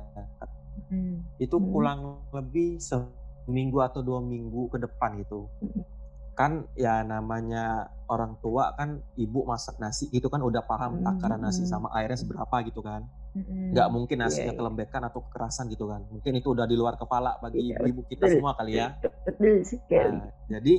Hmm. 0.88 1.28
Itu 1.36 1.60
Hmm. 1.60 1.68
kurang 1.68 2.00
lebih 2.32 2.80
seminggu 2.80 3.84
atau 3.84 4.00
dua 4.00 4.24
minggu 4.24 4.72
ke 4.72 4.80
depan 4.80 5.20
gitu. 5.20 5.52
Mm. 5.60 5.84
Kan 6.34 6.66
ya 6.74 7.06
namanya 7.06 7.88
orang 8.10 8.42
tua 8.42 8.74
kan 8.74 9.02
ibu 9.16 9.46
masak 9.46 9.78
nasi 9.78 10.10
itu 10.10 10.26
kan 10.28 10.42
udah 10.42 10.66
paham 10.66 10.98
Hmm, 10.98 11.06
takaran 11.06 11.42
nasi 11.42 11.62
hmm. 11.64 11.70
sama 11.70 11.88
airnya 11.94 12.18
seberapa 12.18 12.56
gitu 12.66 12.82
kan. 12.82 13.06
Mm-mm. 13.34 13.74
Nggak 13.74 13.88
mungkin 13.90 14.18
nasinya 14.22 14.46
Iya, 14.46 14.54
iya. 14.54 14.60
kelembekan 14.62 15.02
atau 15.04 15.26
kekerasan 15.26 15.66
gitu 15.70 15.90
kan. 15.90 16.06
Mungkin 16.06 16.38
itu 16.38 16.54
udah 16.54 16.66
di 16.66 16.78
luar 16.78 16.98
kepala 16.98 17.38
bagi 17.38 17.66
Iya, 17.66 17.82
ibu 17.84 18.06
kita 18.06 18.26
betul. 18.26 18.34
semua 18.38 18.54
kali 18.54 18.78
ya. 18.78 18.94
Betul 19.26 19.66
sekali. 19.66 20.22
Nah, 20.22 20.30
jadi 20.50 20.74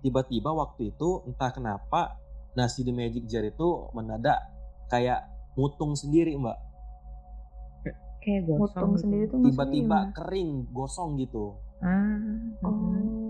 tiba-tiba 0.00 0.52
waktu 0.52 0.92
itu 0.92 1.24
entah 1.24 1.48
kenapa 1.50 2.20
nasi 2.52 2.84
di 2.84 2.92
Magic 2.92 3.24
Jar 3.24 3.44
itu 3.44 3.88
mendadak 3.92 4.36
kayak 4.86 5.24
mutung 5.54 5.92
sendiri 5.92 6.36
mbak. 6.36 6.56
kayak 8.20 8.42
gosong 8.44 8.58
Motong 8.58 8.90
gitu. 8.90 9.00
sendiri 9.06 9.24
tuh 9.30 9.38
Tiba-tiba 9.40 9.98
kering, 10.12 10.50
gosong 10.68 11.14
gitu. 11.16 11.54
ah 11.78 12.18
Oh, 12.60 12.74
mm-mm. 12.74 12.92
kayak 12.92 13.25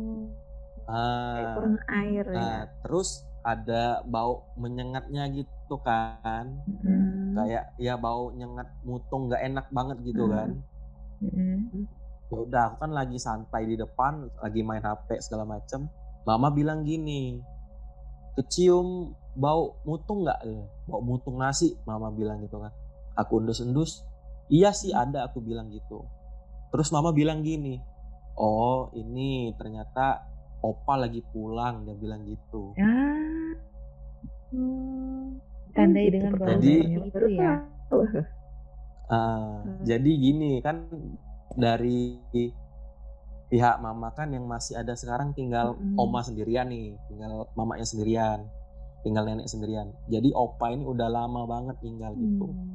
Ah, 0.86 1.58
kurang 1.58 1.78
air 1.90 2.24
ya. 2.30 2.34
nah, 2.34 2.58
terus 2.86 3.26
ada 3.42 4.02
bau 4.06 4.46
menyengatnya 4.58 5.26
gitu 5.30 5.78
kan. 5.82 6.62
Mm-mm. 6.66 7.34
Kayak 7.34 7.74
ya 7.78 7.94
bau 7.98 8.30
nyengat 8.34 8.70
mutung 8.86 9.26
nggak 9.30 9.42
enak 9.42 9.66
banget 9.70 9.98
gitu 10.06 10.26
Hmm. 10.26 10.34
kan. 10.34 10.50
Mm-mm. 11.22 11.86
Ya 12.26 12.38
udah 12.42 12.62
aku 12.70 12.76
kan 12.82 12.90
lagi 12.90 13.18
santai 13.22 13.70
di 13.70 13.78
depan, 13.78 14.26
lagi 14.42 14.60
main 14.66 14.82
HP 14.82 15.22
segala 15.22 15.46
macem. 15.46 15.86
Mama 16.26 16.50
bilang 16.50 16.82
gini, 16.82 17.38
kecium 18.34 19.14
bau 19.38 19.78
mutung 19.86 20.26
nggak? 20.26 20.40
ya? 20.42 20.62
Bau 20.90 21.02
mutung 21.02 21.38
nasi, 21.38 21.78
mama 21.86 22.10
bilang 22.10 22.42
gitu 22.42 22.58
kan. 22.58 22.74
Aku 23.14 23.38
endus-endus, 23.38 24.02
iya 24.50 24.74
sih 24.74 24.90
ada, 24.90 25.26
aku 25.30 25.38
bilang 25.38 25.70
gitu. 25.70 26.02
Terus 26.74 26.90
mama 26.90 27.14
bilang 27.14 27.46
gini, 27.46 27.78
oh 28.34 28.90
ini 28.92 29.54
ternyata 29.54 30.26
opa 30.66 30.98
lagi 30.98 31.22
pulang, 31.30 31.86
dia 31.86 31.94
bilang 31.94 32.26
gitu. 32.26 32.74
ah 32.76 33.54
Hmm. 34.50 35.38
Tandai 35.74 36.08
gitu 36.08 36.14
dengan 36.18 36.32
bau 36.38 36.48
Jadi- 36.48 36.82
seperti 36.82 37.08
itu 37.12 37.26
ya. 37.36 37.54
Ah, 39.06 39.62
Hmm. 39.62 39.86
Jadi 39.86 40.10
gini 40.18 40.58
kan 40.58 40.90
dari 41.54 42.18
pihak 43.46 43.76
mama 43.78 44.10
kan 44.10 44.34
yang 44.34 44.42
masih 44.50 44.74
ada 44.74 44.98
sekarang 44.98 45.30
tinggal 45.30 45.78
Mm-mm. 45.78 45.94
oma 45.94 46.18
sendirian 46.20 46.66
nih, 46.66 46.98
tinggal 47.06 47.46
mamanya 47.54 47.86
sendirian, 47.86 48.42
tinggal 49.06 49.22
nenek 49.22 49.46
sendirian. 49.46 49.94
Jadi 50.10 50.34
opa 50.34 50.74
ini 50.74 50.82
udah 50.82 51.06
lama 51.06 51.46
banget 51.46 51.76
tinggal 51.78 52.10
gitu. 52.18 52.50
Hmm. 52.50 52.74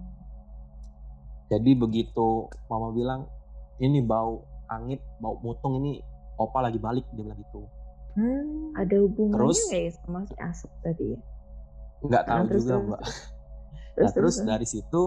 Jadi 1.51 1.71
begitu 1.75 2.47
mama 2.71 2.95
bilang 2.95 3.27
ini 3.83 3.99
bau 3.99 4.47
angit, 4.71 5.03
bau 5.19 5.35
mutung 5.43 5.83
ini 5.83 5.99
opa 6.39 6.63
lagi 6.63 6.79
balik 6.79 7.03
dia 7.11 7.27
bilang 7.27 7.39
gitu. 7.39 7.67
Hmm. 8.13 8.71
Ada 8.73 8.95
hubungannya 8.99 9.39
Terus- 9.47 9.69
ya 9.69 9.91
sama 9.97 10.19
si 10.23 10.35
asap 10.35 10.71
tadi 10.81 11.05
ya? 11.11 11.19
Nggak 12.01 12.23
tahu 12.25 12.35
Ah, 12.35 12.47
terus, 12.47 12.61
juga 12.61 12.73
terus, 12.73 12.87
mbak. 12.87 13.01
Terus, 13.01 13.15
Nah 13.91 14.11
terus 14.11 14.35
terus, 14.35 14.35
dari 14.41 14.65
situ 14.65 15.01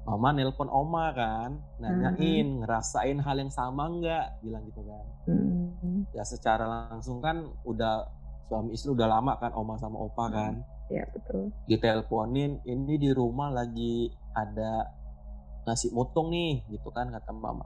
mama 0.00 0.28
nelpon 0.32 0.66
oma 0.66 1.12
kan, 1.12 1.50
nanyain 1.78 2.48
ngerasain 2.58 3.20
hal 3.20 3.36
yang 3.38 3.48
sama 3.48 3.84
nggak, 3.90 4.26
bilang 4.40 4.64
gitu 4.64 4.82
kan. 4.82 5.04
Hmm. 5.28 6.04
ya 6.10 6.20
secara 6.22 6.64
langsung 6.66 7.20
kan 7.20 7.40
udah 7.62 8.04
suami 8.44 8.72
istri 8.72 8.90
udah 8.90 9.06
lama 9.06 9.36
kan 9.36 9.52
oma 9.52 9.76
sama 9.76 9.96
opa 9.96 10.26
Hmm. 10.26 10.34
kan 10.34 10.52
Ya 10.88 11.04
betul. 11.06 11.54
diteleponin 11.64 12.60
ini 12.64 12.94
di 12.96 13.10
rumah 13.10 13.48
lagi 13.48 14.08
ada 14.32 14.90
nasi 15.62 15.88
mutung 15.88 16.28
nih 16.28 16.66
gitu 16.68 16.90
kan 16.90 17.08
kata 17.08 17.30
mama 17.30 17.64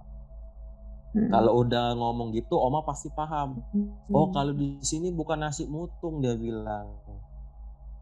Hmm. 1.15 1.31
kalau 1.31 1.63
udah 1.63 1.95
ngomong 1.95 2.35
gitu 2.35 2.59
oma 2.59 2.83
pasti 2.83 3.07
paham 3.09 3.63
oh 4.11 4.27
Hmm. 4.27 4.35
kalau 4.35 4.51
di 4.51 4.83
sini 4.83 5.09
bukan 5.09 5.41
nasi 5.41 5.63
mutung 5.65 6.19
dia 6.19 6.35
bilang 6.35 6.91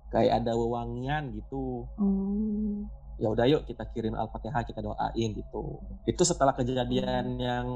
kayak 0.09 0.41
ada 0.41 0.53
wewangian 0.53 1.29
gitu 1.31 1.85
Oh. 1.97 2.89
ya 3.17 3.29
udah 3.29 3.45
yuk 3.45 3.63
kita 3.65 3.85
kirim 3.87 4.13
al-fatihah 4.13 4.65
kita 4.65 4.81
doain 4.81 5.31
gitu 5.31 5.77
itu 6.05 6.23
setelah 6.23 6.53
kejadian 6.53 7.37
yang 7.37 7.69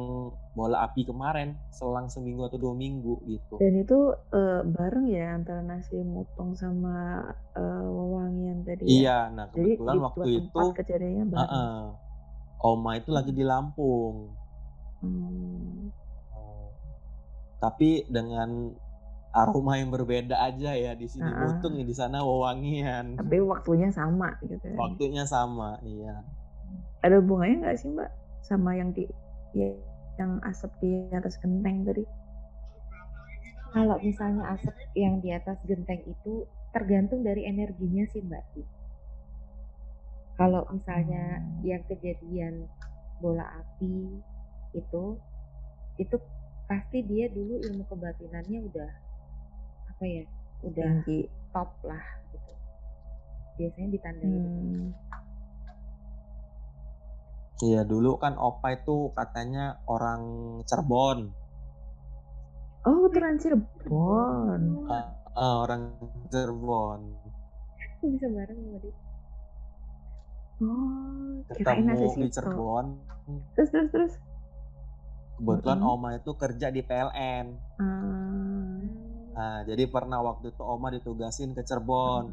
bola 0.53 0.83
api 0.83 1.05
kemarin 1.05 1.55
selang 1.69 2.09
seminggu 2.09 2.45
atau 2.45 2.57
dua 2.57 2.73
minggu 2.73 3.21
gitu 3.27 3.61
Dan 3.61 3.77
itu 3.79 3.99
eh, 4.33 4.65
bareng 4.65 5.07
ya 5.07 5.37
antara 5.37 5.61
nasi 5.61 6.01
motong 6.01 6.57
sama 6.57 7.21
eh, 7.53 7.85
wewangian 7.87 8.65
tadi 8.65 8.85
ya? 8.85 8.89
Iya, 8.89 9.19
nah 9.31 9.45
Jadi 9.53 9.77
kebetulan 9.77 9.93
di 9.93 10.01
waktu 10.01 10.29
itu 10.35 10.65
kejadiannya 10.75 11.25
bareng. 11.29 11.41
Heeh. 11.45 11.77
Oma 12.59 12.91
itu 12.97 13.11
lagi 13.13 13.31
di 13.31 13.45
Lampung. 13.45 14.33
Hmm. 15.01 15.93
Oh. 16.33 16.73
Tapi 17.59 18.05
dengan 18.07 18.73
aroma 19.31 19.77
yang 19.77 19.93
berbeda 19.93 20.33
aja 20.41 20.73
ya 20.73 20.97
di 20.97 21.05
sini 21.05 21.29
Ah. 21.29 21.45
mutung 21.53 21.77
di 21.77 21.93
sana 21.93 22.25
wewangian. 22.25 23.21
Tapi 23.21 23.37
waktunya 23.45 23.93
sama 23.93 24.33
gitu 24.41 24.57
ya. 24.65 24.77
Waktunya 24.77 25.25
sama, 25.29 25.77
iya. 25.85 26.25
Ada 27.05 27.21
hubungannya 27.21 27.61
nggak 27.61 27.77
sih 27.77 27.93
Mbak 27.93 28.11
sama 28.41 28.73
yang 28.75 28.97
di 28.97 29.05
ya, 29.53 29.77
yang 30.17 30.41
asap 30.43 30.73
di 30.81 31.05
atas 31.13 31.37
genteng 31.37 31.85
tadi? 31.85 32.03
Kalau 33.71 34.01
misalnya 34.01 34.57
asap 34.57 34.73
yang 34.97 35.21
di 35.21 35.37
atas 35.37 35.61
genteng 35.69 36.01
itu 36.09 36.49
tergantung 36.73 37.21
dari 37.21 37.45
energinya 37.45 38.09
sih 38.09 38.25
Mbak. 38.25 38.45
Kalau 40.37 40.65
misalnya 40.73 41.41
Hmm. 41.41 41.61
yang 41.61 41.83
kejadian 41.85 42.69
bola 43.21 43.45
api 43.61 44.21
itu 44.77 45.05
itu 45.97 46.17
pasti 46.69 47.01
dia 47.09 47.33
dulu 47.33 47.63
ilmu 47.63 47.85
kebatinannya 47.89 48.59
udah 48.69 48.91
apa 49.97 50.05
ya 50.05 50.25
udah 50.67 50.89
Tinggi. 51.01 51.21
top 51.55 51.71
lah 51.89 52.05
gitu. 52.35 52.53
Biasanya 53.57 53.89
ditandai 53.97 54.29
Hmm. 54.29 54.93
Iya, 57.57 57.89
dulu 57.89 58.21
kan 58.21 58.37
Opa 58.37 58.77
itu 58.77 59.17
katanya 59.17 59.81
orang 59.89 60.21
Cirebon. 60.69 61.33
Oh, 62.85 63.09
turunan 63.09 63.41
Cirebon. 63.41 64.61
Ah, 64.93 65.17
ah, 65.33 65.55
orang 65.65 65.97
Cirebon. 66.29 67.17
Kok 67.97 68.09
bisa 68.13 68.29
bareng 68.29 68.61
sama 68.61 68.79
dia? 68.85 68.95
Oh, 70.61 71.41
ketemu 71.49 72.05
di. 72.21 72.29
Cirebon. 72.29 72.87
Terus 73.57 73.69
terus 73.73 73.89
terus? 73.89 74.13
Kebetulan 75.37 75.81
Mhm. 75.85 75.89
Oma 75.93 76.09
itu 76.17 76.31
kerja 76.33 76.67
di 76.73 76.81
PLN. 76.81 77.47
Ah. 77.77 78.81
Nah, 79.37 79.59
jadi 79.69 79.85
pernah 79.93 80.25
waktu 80.25 80.49
itu 80.57 80.63
Oma 80.65 80.89
ditugasin 80.89 81.53
ke 81.53 81.61
Cirebon. 81.61 82.33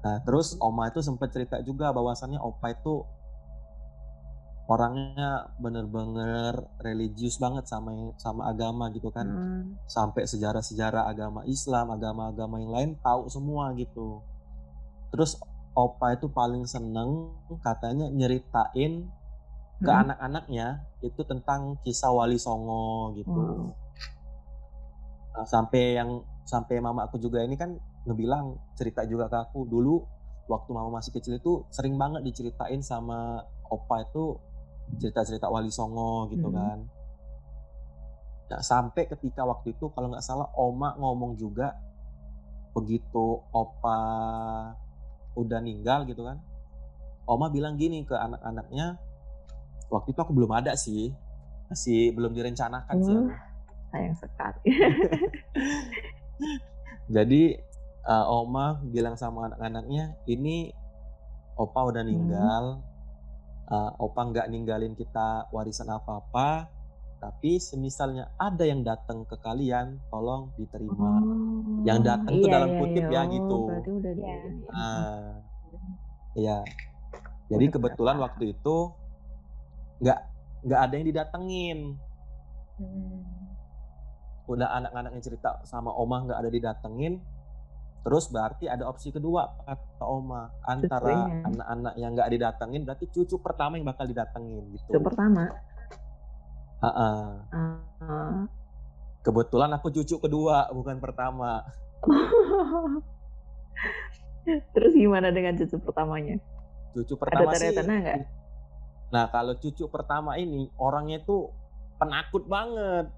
Nah, 0.00 0.16
terus 0.22 0.54
Oma 0.62 0.88
itu 0.88 1.02
sempat 1.02 1.34
cerita 1.34 1.58
juga 1.60 1.90
bahwasannya 1.90 2.38
Opa 2.38 2.70
itu 2.70 3.02
orangnya 4.70 5.50
bener-bener 5.58 6.54
religius 6.78 7.42
banget 7.42 7.66
sama 7.66 8.14
sama 8.22 8.46
agama 8.46 8.94
gitu 8.94 9.10
kan. 9.10 9.26
Ah. 9.26 9.62
Sampai 9.90 10.30
sejarah-sejarah 10.30 11.10
agama 11.10 11.42
Islam, 11.50 11.90
agama-agama 11.90 12.62
yang 12.62 12.70
lain 12.70 12.90
tahu 13.02 13.26
semua 13.26 13.74
gitu. 13.74 14.22
Terus 15.10 15.34
Opa 15.74 16.14
itu 16.14 16.30
paling 16.30 16.62
seneng 16.66 17.34
katanya 17.62 18.06
nyeritain 18.10 19.10
ke 19.80 19.88
Mhm. 19.88 20.00
anak-anaknya 20.06 20.66
itu 21.00 21.20
tentang 21.24 21.80
kisah 21.80 22.12
Wali 22.12 22.36
Songo 22.36 23.16
gitu. 23.16 23.32
Wow. 23.32 23.72
Nah, 25.30 25.46
sampai 25.48 25.96
yang 25.96 26.20
sampai 26.44 26.82
mama 26.84 27.08
aku 27.08 27.16
juga 27.16 27.40
ini 27.40 27.56
kan 27.56 27.72
ngebilang 28.04 28.60
cerita 28.76 29.06
juga 29.08 29.32
ke 29.32 29.38
aku 29.40 29.64
dulu 29.64 30.04
waktu 30.50 30.70
mama 30.74 31.00
masih 31.00 31.14
kecil 31.16 31.38
itu 31.38 31.64
sering 31.70 31.94
banget 31.96 32.26
diceritain 32.26 32.82
sama 32.82 33.40
opa 33.70 34.04
itu 34.04 34.36
cerita-cerita 35.00 35.48
Wali 35.48 35.70
Songo 35.72 36.28
gitu 36.28 36.50
Mhm. 36.50 36.54
kan. 36.54 36.78
Nah, 38.50 38.60
sampai 38.60 39.06
ketika 39.06 39.46
waktu 39.46 39.72
itu 39.78 39.88
kalau 39.94 40.10
nggak 40.10 40.26
salah 40.26 40.50
oma 40.58 40.98
ngomong 40.98 41.38
juga 41.38 41.72
begitu 42.74 43.40
opa 43.54 43.98
udah 45.38 45.60
ninggal 45.62 46.04
gitu 46.04 46.26
kan. 46.26 46.42
Oma 47.30 47.46
bilang 47.48 47.78
gini 47.78 48.02
ke 48.02 48.18
anak-anaknya 48.18 48.98
waktu 49.90 50.08
itu 50.14 50.20
aku 50.22 50.32
belum 50.32 50.52
ada 50.54 50.72
sih 50.78 51.10
masih 51.70 52.10
belum 52.16 52.32
direncanakan 52.34 52.96
sih 53.02 53.14
aku. 53.14 53.14
Wah, 53.14 53.38
sayang 53.90 54.16
sekali. 54.18 54.60
Jadi 57.10 57.42
eh, 58.06 58.26
Oma 58.30 58.78
bilang 58.86 59.18
sama 59.18 59.50
anak-anaknya, 59.50 60.14
ini 60.26 60.70
Opa 61.58 61.90
udah 61.90 62.00
Hmm. 62.00 62.06
ninggal, 62.06 62.64
eh, 63.68 63.90
Opa 64.00 64.20
nggak 64.30 64.46
ninggalin 64.48 64.94
kita 64.96 65.50
warisan 65.52 65.90
apa-apa, 65.90 66.70
tapi 67.20 67.60
semisalnya 67.60 68.32
ada 68.40 68.64
yang 68.64 68.80
datang 68.80 69.28
ke 69.28 69.36
kalian, 69.38 70.00
tolong 70.08 70.54
diterima. 70.56 71.20
Yang 71.84 71.98
Oh, 71.98 72.04
datang 72.06 72.34
tuh 72.40 72.48
iya 72.48 72.54
dalam 72.54 72.70
iya 72.70 72.78
kutip 72.80 73.04
iya. 73.04 73.14
ya 73.14 73.20
Oh, 73.24 73.30
gitu. 73.34 73.56
berarti 73.66 73.90
udah 73.90 74.12
Iya. 74.16 74.36
ini. 74.48 74.64
Ah, 74.72 75.32
iya. 76.36 76.58
Jadi 77.50 77.64
Udah 77.66 77.74
kebetulan 77.74 78.16
berapa? 78.16 78.24
waktu 78.24 78.44
itu 78.54 78.76
nggak 80.00 80.18
nggak 80.66 80.80
ada 80.80 80.94
yang 80.96 81.06
didatengin. 81.06 81.78
Hmm. 82.80 83.20
Udah 84.50 84.68
anak-anaknya 84.82 85.22
cerita 85.22 85.62
sama 85.62 85.94
Oma 85.94 86.26
nggak 86.26 86.40
ada 86.42 86.50
didatengin, 86.50 87.22
Terus 88.00 88.32
berarti 88.32 88.64
ada 88.64 88.88
opsi 88.88 89.12
kedua 89.12 89.60
kata 89.60 90.04
Oma 90.08 90.48
antara 90.64 91.28
anak-anak 91.44 91.94
yang 92.00 92.16
nggak 92.16 92.32
didatengin 92.32 92.82
berarti 92.88 93.12
cucu 93.12 93.36
pertama 93.44 93.76
yang 93.76 93.84
bakal 93.84 94.08
didatengin 94.08 94.64
gitu. 94.72 94.96
Itu 94.96 95.00
pertama. 95.04 95.52
Ha-ha. 96.80 97.10
Ah. 97.52 98.48
Kebetulan 99.20 99.68
aku 99.76 99.92
cucu 99.92 100.16
kedua 100.16 100.72
bukan 100.72 100.96
pertama. 100.96 101.60
Terus 104.72 104.92
gimana 104.96 105.28
dengan 105.28 105.60
cucu 105.60 105.76
pertamanya? 105.76 106.40
Cucu 106.96 107.20
Ada 107.20 107.20
pertama 107.20 107.52
sih. 107.52 107.68
tanda-tanda 107.68 107.94
nggak? 108.00 108.18
Nah 109.10 109.26
kalau 109.28 109.54
cucu 109.54 109.84
pertama 109.86 110.34
ini 110.34 110.70
orangnya 110.76 111.18
tuh 111.20 111.50
penakut 111.96 112.46
banget. 112.46 113.10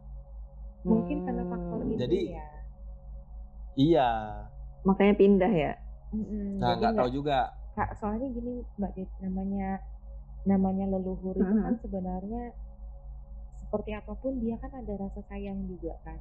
Mungkin 0.82 1.22
karena 1.22 1.44
faktor 1.46 1.78
Hmm, 1.78 1.88
itu 1.88 1.98
Jadi- 2.00 2.28
ya. 2.32 2.46
Iya. 3.72 4.10
Makanya 4.82 5.14
pindah 5.14 5.52
ya? 5.52 5.72
Nah 6.12 6.72
jadi 6.72 6.78
nggak 6.80 6.94
tahu 6.98 7.10
juga. 7.12 7.38
Kak, 7.72 7.96
soalnya 7.96 8.28
gini 8.28 8.60
Mbak 8.76 8.92
Dit, 8.92 9.08
namanya 9.20 9.80
namanya 10.44 10.84
leluhur 10.90 11.32
itu 11.32 11.54
kan 11.56 11.74
sebenarnya 11.78 12.52
seperti 13.56 13.96
apa 13.96 14.12
pun 14.12 14.36
dia 14.36 14.58
kan 14.58 14.68
ada 14.74 14.92
rasa 14.98 15.24
sayang 15.24 15.64
juga 15.64 15.96
kan 16.04 16.18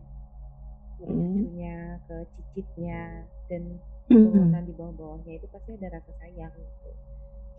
ke 0.96 1.04
Hmm. 1.04 1.12
cucunya, 1.34 1.78
ke 2.08 2.16
cicitnya 2.32 3.26
dan 3.50 3.82
Hmm. 4.08 4.30
turunan 4.30 4.64
di 4.64 4.72
bawah-bawahnya 4.72 5.34
itu 5.36 5.48
pasti 5.50 5.76
ada 5.76 5.88
rasa 5.92 6.12
sayang 6.22 6.54
gitu. 6.54 6.90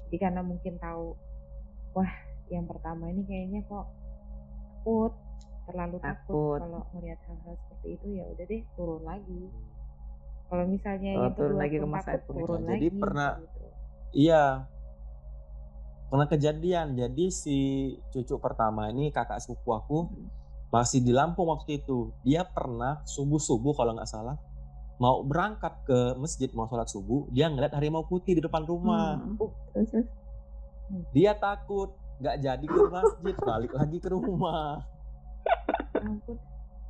Jadi 0.09 0.17
karena 0.17 0.41
mungkin 0.41 0.79
tahu 0.79 1.19
wah 1.93 2.13
yang 2.49 2.65
pertama 2.65 3.09
ini 3.09 3.23
kayaknya 3.25 3.61
kok 3.65 3.87
takut, 4.83 5.13
terlalu 5.65 5.97
takut, 5.99 6.59
Takut. 6.59 6.59
kalau 6.61 6.81
melihat 6.93 7.21
hal-hal 7.25 7.55
seperti 7.57 7.89
itu 7.95 8.07
ya 8.13 8.25
udah 8.27 8.45
deh 8.45 8.63
turun 8.75 9.03
lagi. 9.03 9.43
Kalau 10.47 10.65
misalnya 10.67 11.11
Oh, 11.15 11.23
yang 11.23 11.33
turun 11.33 11.57
lagi 11.57 11.77
ke 11.77 11.81
pun 11.81 11.91
Mas 11.91 12.05
takut 12.05 12.35
turun 12.35 12.61
Nah, 12.61 12.69
lagi. 12.69 12.81
jadi 12.83 12.89
pernah- 12.93 13.35
gitu. 13.39 13.61
Iya. 14.13 14.45
Pernah 16.07 16.27
kejadian. 16.29 16.87
Jadi 16.93 17.25
si 17.33 17.59
cucu 18.11 18.37
pertama 18.37 18.93
ini 18.93 19.09
kakak 19.09 19.41
sepupu 19.41 19.73
aku 19.73 19.99
masih 20.69 21.01
di 21.01 21.09
Lampung 21.09 21.49
waktu 21.49 21.81
itu. 21.81 22.13
Dia 22.21 22.45
pernah 22.45 23.01
subuh-subuh 23.07 23.73
kalau 23.73 23.97
nggak 23.97 24.05
salah 24.07 24.37
mau 25.01 25.25
berangkat 25.25 25.73
ke 25.83 25.99
masjid 26.15 26.53
mau 26.53 26.69
sholat 26.69 26.85
subuh. 26.87 27.33
Dia 27.33 27.49
ngeliat 27.49 27.73
harimau 27.73 28.05
putih 28.05 28.37
di 28.37 28.43
depan 28.45 28.63
rumah. 28.63 29.17
Hmm. 29.17 29.41
Terus. 29.73 30.05
Dia 31.17 31.33
takut 31.37 31.97
nggak 32.23 32.37
jadi 32.39 32.67
ke 32.67 32.81
masjid 32.87 33.37
balik 33.43 33.73
lagi 33.75 33.99
ke 33.99 34.09
rumah. 34.13 34.87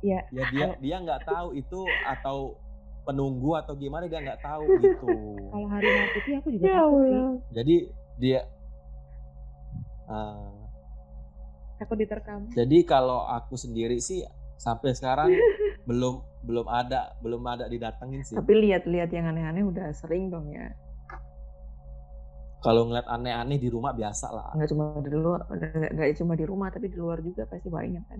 ya 0.03 0.19
Ya 0.29 0.43
dia 0.53 0.67
dia 0.77 0.95
nggak 1.01 1.25
tahu 1.25 1.57
itu 1.57 1.81
atau 2.05 2.59
penunggu 3.03 3.57
atau 3.57 3.73
gimana 3.75 4.05
dia 4.05 4.19
nggak 4.21 4.41
tahu 4.45 4.63
gitu. 4.83 5.15
kalau 5.49 5.67
harimau 5.69 6.07
putih 6.13 6.33
aku 6.39 6.47
juga 6.53 6.63
Ya 6.63 6.75
takut 6.79 7.01
sih. 7.03 7.23
Jadi 7.55 7.75
dia 8.21 8.39
ah, 10.05 10.53
takut 11.81 11.97
diterkam 11.97 12.45
Jadi 12.53 12.77
kalau 12.85 13.25
aku 13.25 13.57
sendiri 13.57 13.97
sih 13.97 14.21
sampai 14.59 14.93
sekarang 14.93 15.33
belum 15.89 16.23
belum 16.45 16.67
ada 16.69 17.15
belum 17.19 17.41
ada 17.47 17.65
didatengin 17.67 18.21
sih. 18.23 18.35
Tapi 18.37 18.53
lihat-lihat 18.69 19.09
yang 19.11 19.27
aneh-aneh 19.33 19.63
udah 19.67 19.91
sering 19.95 20.29
dong 20.31 20.51
ya. 20.51 20.71
Kalau 22.63 22.87
ngeliat 22.87 23.07
aneh-aneh 23.11 23.59
di 23.59 23.67
rumah 23.67 23.91
biasa 23.91 24.31
lah. 24.31 24.55
Nggak 24.55 24.69
cuma 24.71 24.83
di 25.03 25.11
luar, 25.11 25.41
nggak 25.51 25.99
nggak 25.99 26.07
cuma 26.15 26.33
di 26.39 26.45
rumah 26.47 26.67
tapi 26.71 26.87
di 26.87 26.95
luar 26.95 27.19
juga 27.19 27.43
pasti 27.43 27.67
banyak 27.67 28.03
kan. 28.07 28.19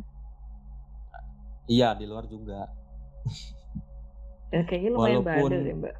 Iya 1.72 1.96
di 1.96 2.04
luar 2.04 2.28
juga. 2.28 2.68
Ya 4.52 4.68
kayaknya 4.68 4.90
lumayan 5.00 5.24
Walaupun- 5.24 5.48
bandel 5.48 5.62
deh 5.64 5.76
mbak. 5.80 5.96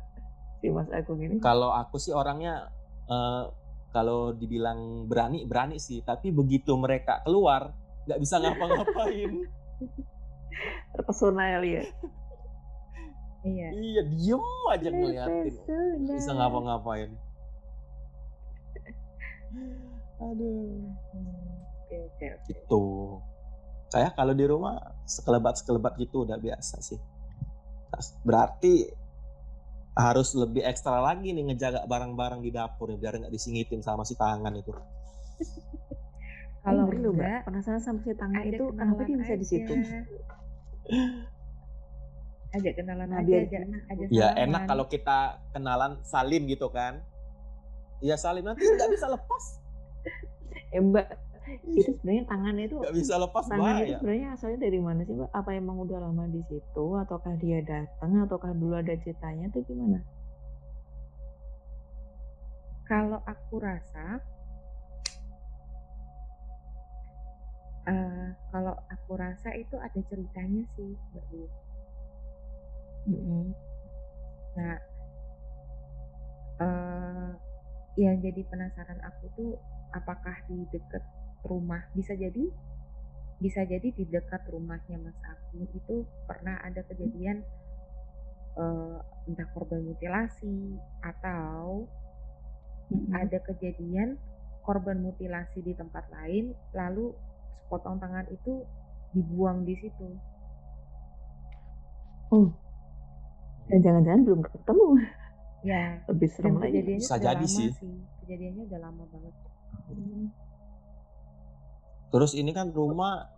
Si 0.60 0.68
Mas 0.68 0.90
Agung 0.92 1.20
ini. 1.24 1.40
Kalau 1.40 1.72
aku 1.72 1.96
sih 1.96 2.12
orangnya 2.12 2.68
eh, 3.08 3.44
kalau 3.96 4.36
dibilang 4.36 5.08
berani 5.08 5.48
berani 5.48 5.80
sih, 5.80 6.04
tapi 6.04 6.36
begitu 6.36 6.76
mereka 6.76 7.24
keluar 7.24 7.72
nggak 8.04 8.20
bisa 8.20 8.44
ngapa-ngapain. 8.44 9.32
Terpesona 10.94 11.44
ya. 11.64 11.84
iya 13.44 13.68
iya 13.72 14.02
diem 14.04 14.44
aja 14.68 14.90
ngeliatin. 14.92 15.54
Bisa 16.12 16.32
ngapa-ngapain. 16.36 17.16
Aduh. 20.24 20.90
Oke 21.84 21.96
oke 22.10 22.26
oke 22.26 22.50
gitu 22.50 22.84
saya 23.94 24.10
kalau 24.18 24.34
di 24.34 24.46
rumah 24.50 24.82
sekelebat 25.06 25.62
sekelebat 25.62 25.94
gitu 26.02 26.26
udah 26.26 26.42
biasa 26.42 26.82
sih 26.82 26.98
berarti 28.26 28.90
harus 29.94 30.34
lebih 30.34 30.66
ekstra 30.66 30.98
lagi 30.98 31.30
nih 31.30 31.54
ngejaga 31.54 31.86
barang-barang 31.86 32.42
di 32.42 32.50
dapur 32.50 32.90
nih 32.90 32.98
biar 32.98 33.14
nggak 33.22 33.30
disingitin 33.30 33.86
sama 33.86 34.02
si 34.02 34.18
tangan 34.18 34.50
itu 34.58 34.74
kalau 36.66 36.90
dulu 36.90 37.14
mbak, 37.14 37.22
enggak 37.22 37.40
penasaran 37.46 37.82
sama 37.86 38.00
si 38.02 38.18
tangga 38.18 38.42
ajak 38.42 38.58
itu 38.58 38.64
kenapa 38.74 39.02
dia 39.06 39.18
bisa 39.22 39.34
di 39.38 39.46
situ? 39.46 39.74
aja. 39.78 39.98
ajak 42.58 42.74
kenalan 42.82 43.10
Nah, 43.14 43.22
aja 43.22 43.38
ya 44.10 44.28
salaman. 44.34 44.42
enak 44.50 44.62
kalau 44.66 44.86
kita 44.90 45.20
kenalan 45.54 46.02
salim 46.02 46.50
gitu 46.50 46.74
kan 46.74 47.06
Iya 48.04 48.16
salim 48.20 48.44
nanti 48.44 48.68
nggak 48.68 48.92
bisa 48.92 49.08
lepas 49.08 49.44
Eh 50.76 50.82
mbak, 50.84 51.08
itu 51.70 51.96
sebenarnya 51.96 52.24
tangannya 52.28 52.66
itu 52.68 52.76
nggak 52.82 52.98
bisa 52.98 53.16
lepas 53.16 53.46
tangan 53.48 53.80
itu 53.80 53.94
sebenarnya 54.02 54.28
asalnya 54.36 54.60
dari 54.60 54.80
mana 54.84 55.02
sih 55.08 55.16
mbak? 55.16 55.32
Apa 55.32 55.50
emang 55.56 55.78
udah 55.80 55.98
lama 56.04 56.28
di 56.28 56.42
situ 56.46 56.86
ataukah 57.00 57.40
dia 57.40 57.64
datang 57.64 58.12
ataukah 58.28 58.52
dulu 58.52 58.76
ada 58.76 58.92
ceritanya 59.00 59.48
tuh 59.56 59.64
gimana? 59.64 60.04
kalau 62.84 63.20
aku 63.24 63.56
rasa 63.64 64.20
eh, 67.88 68.28
kalau 68.52 68.76
aku 68.92 69.12
rasa 69.16 69.50
itu 69.56 69.76
ada 69.80 70.00
ceritanya 70.08 70.64
sih 70.76 70.94
Mbak 71.12 71.26
Dwi. 71.32 71.48
Mm-mm. 73.04 73.46
Nah, 74.56 74.80
eh, 76.64 77.32
yang 78.00 78.18
jadi 78.22 78.42
penasaran 78.50 79.00
aku 79.06 79.26
tuh 79.38 79.52
apakah 79.94 80.34
di 80.50 80.66
dekat 80.74 81.04
rumah 81.46 81.86
bisa 81.94 82.18
jadi 82.18 82.50
bisa 83.38 83.62
jadi 83.68 83.92
di 83.94 84.04
dekat 84.08 84.48
rumahnya 84.50 84.98
Mas 85.04 85.20
Agung 85.28 85.68
itu 85.76 86.08
pernah 86.26 86.58
ada 86.64 86.82
kejadian 86.88 87.44
uh, 88.58 88.98
entah 89.28 89.48
korban 89.54 89.84
mutilasi 89.84 90.80
atau 91.04 91.86
Mhm. 92.94 93.10
ada 93.16 93.38
kejadian 93.48 94.20
korban 94.64 95.02
mutilasi 95.02 95.66
di 95.66 95.74
tempat 95.76 96.08
lain 96.14 96.54
lalu 96.76 97.12
sepotong 97.64 97.98
tangan 98.00 98.28
itu 98.30 98.64
dibuang 99.18 99.66
di 99.66 99.76
situ. 99.82 100.08
Oh. 102.34 102.50
Dan 103.72 103.80
jangan-jangan 103.80 104.22
belum 104.28 104.42
ketemu. 104.44 104.88
Ya, 105.64 106.04
Lebih 106.12 106.28
serem 106.28 106.60
lagi. 106.60 106.80
Bisa 106.84 107.16
jadi 107.16 107.40
lama 107.40 107.48
sih. 107.48 107.72
sih. 107.72 107.96
Kejadiannya 108.24 108.64
udah 108.68 108.80
lama 108.84 109.04
banget. 109.08 109.34
Hmm. 109.88 110.26
Terus 112.12 112.32
ini 112.36 112.52
kan 112.52 112.70
rumah 112.70 113.32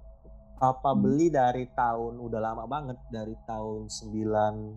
papa 0.57 0.91
Hmm. 0.91 1.01
beli 1.05 1.29
dari 1.29 1.69
tahun 1.69 2.17
udah 2.17 2.41
lama 2.41 2.65
banget 2.65 2.97
dari 3.07 3.37
tahun 3.45 3.87
9 3.87 4.73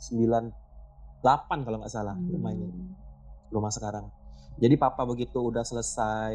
98 0.00 1.66
kalau 1.66 1.76
nggak 1.78 1.92
salah 1.92 2.16
rumah 2.16 2.50
ini. 2.56 2.64
Hmm. 2.64 2.96
Rumah 3.52 3.72
sekarang. 3.72 4.08
Jadi 4.58 4.74
papa 4.74 5.04
begitu 5.04 5.38
udah 5.38 5.62
selesai 5.62 6.34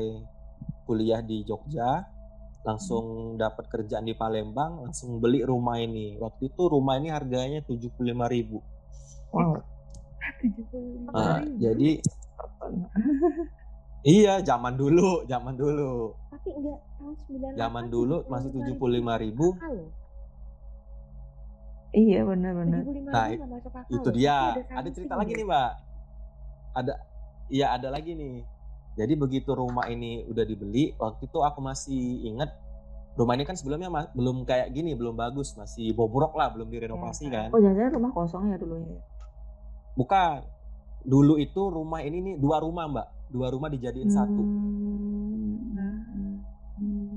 kuliah 0.86 1.20
di 1.20 1.44
Jogja, 1.44 2.06
langsung 2.64 3.36
dapat 3.36 3.68
kerjaan 3.68 4.06
di 4.06 4.16
Palembang, 4.16 4.88
langsung 4.88 5.20
beli 5.20 5.44
rumah 5.44 5.80
ini. 5.80 6.16
Waktu 6.16 6.54
itu 6.54 6.70
rumah 6.70 6.96
ini 6.96 7.12
harganya 7.12 7.60
75.000. 7.60 8.62
Wow. 9.34 9.73
75 10.40 11.12
Nah, 11.12 11.38
ribu. 11.40 11.58
jadi 11.60 11.90
iya 14.20 14.34
zaman 14.42 14.74
dulu, 14.76 15.24
zaman 15.26 15.54
dulu. 15.56 16.16
Tapi 16.30 16.50
enggak 16.52 16.80
tahun 16.98 17.14
98 17.56 17.60
Zaman 17.60 17.86
dulu 17.88 18.18
masih 18.28 18.50
75.000. 18.52 18.80
Akal 19.54 19.72
loh. 19.74 19.90
Iya 21.94 22.20
benar-benar. 22.26 22.82
75 22.82 23.06
Nah, 23.06 23.26
ribu 23.30 23.38
nggak 23.38 23.52
masuk 23.54 23.72
akal 23.72 23.94
Itu 23.94 24.10
dia. 24.12 24.38
Ada 24.68 24.90
cerita 24.90 25.14
lagi 25.14 25.32
nih, 25.32 25.46
Mbak. 25.46 25.72
Ada 26.74 26.94
iya 27.48 27.68
ada 27.72 27.88
lagi 27.88 28.12
nih. 28.14 28.42
Jadi 28.94 29.14
begitu 29.14 29.50
rumah 29.54 29.90
ini 29.90 30.22
udah 30.26 30.46
dibeli, 30.46 30.94
waktu 30.96 31.26
itu 31.26 31.40
aku 31.42 31.60
masih 31.62 32.30
ingat 32.30 32.54
rumah 33.14 33.34
ini 33.34 33.42
kan 33.42 33.58
sebelumnya 33.58 33.90
belum 34.14 34.46
kayak 34.46 34.70
gini, 34.70 34.94
belum 34.94 35.14
bagus, 35.14 35.54
masih 35.54 35.94
bobrok 35.94 36.34
lah, 36.34 36.54
belum 36.54 36.70
direnovasi 36.70 37.26
Ya, 37.26 37.46
kan. 37.46 37.48
Oh 37.50 37.62
jangan-jangan 37.62 37.94
rumah 37.94 38.12
kosong 38.14 38.54
ya 38.54 38.58
dulunya. 38.58 38.98
Bukan. 39.94 40.40
Dulu 41.04 41.36
itu 41.36 41.62
rumah 41.68 42.00
ini 42.00 42.24
nih 42.24 42.36
dua 42.40 42.64
rumah, 42.64 42.88
Mbak. 42.88 43.08
Dua 43.34 43.48
rumah 43.52 43.68
dijadiin 43.68 44.12
satu. 44.12 44.44
Hmm. 44.44 45.74
Hmm. 46.80 47.14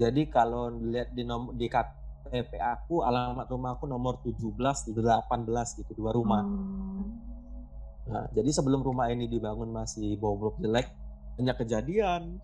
Jadi 0.00 0.26
kalau 0.26 0.74
lihat 0.74 1.14
di 1.14 1.22
nom 1.22 1.54
di 1.54 1.70
KTP 1.70 2.58
aku 2.58 3.06
alamat 3.06 3.46
rumah 3.46 3.78
aku 3.78 3.86
nomor 3.86 4.18
17 4.26 4.90
18 4.90 5.78
gitu, 5.80 5.92
dua 5.94 6.10
rumah. 6.10 6.42
Oh. 6.42 7.06
Nah, 8.04 8.28
jadi 8.36 8.50
sebelum 8.52 8.84
rumah 8.84 9.08
ini 9.08 9.30
dibangun 9.30 9.72
masih 9.72 10.20
bobrok 10.20 10.60
jelek, 10.60 10.92
banyak 11.40 11.56
kejadian. 11.64 12.42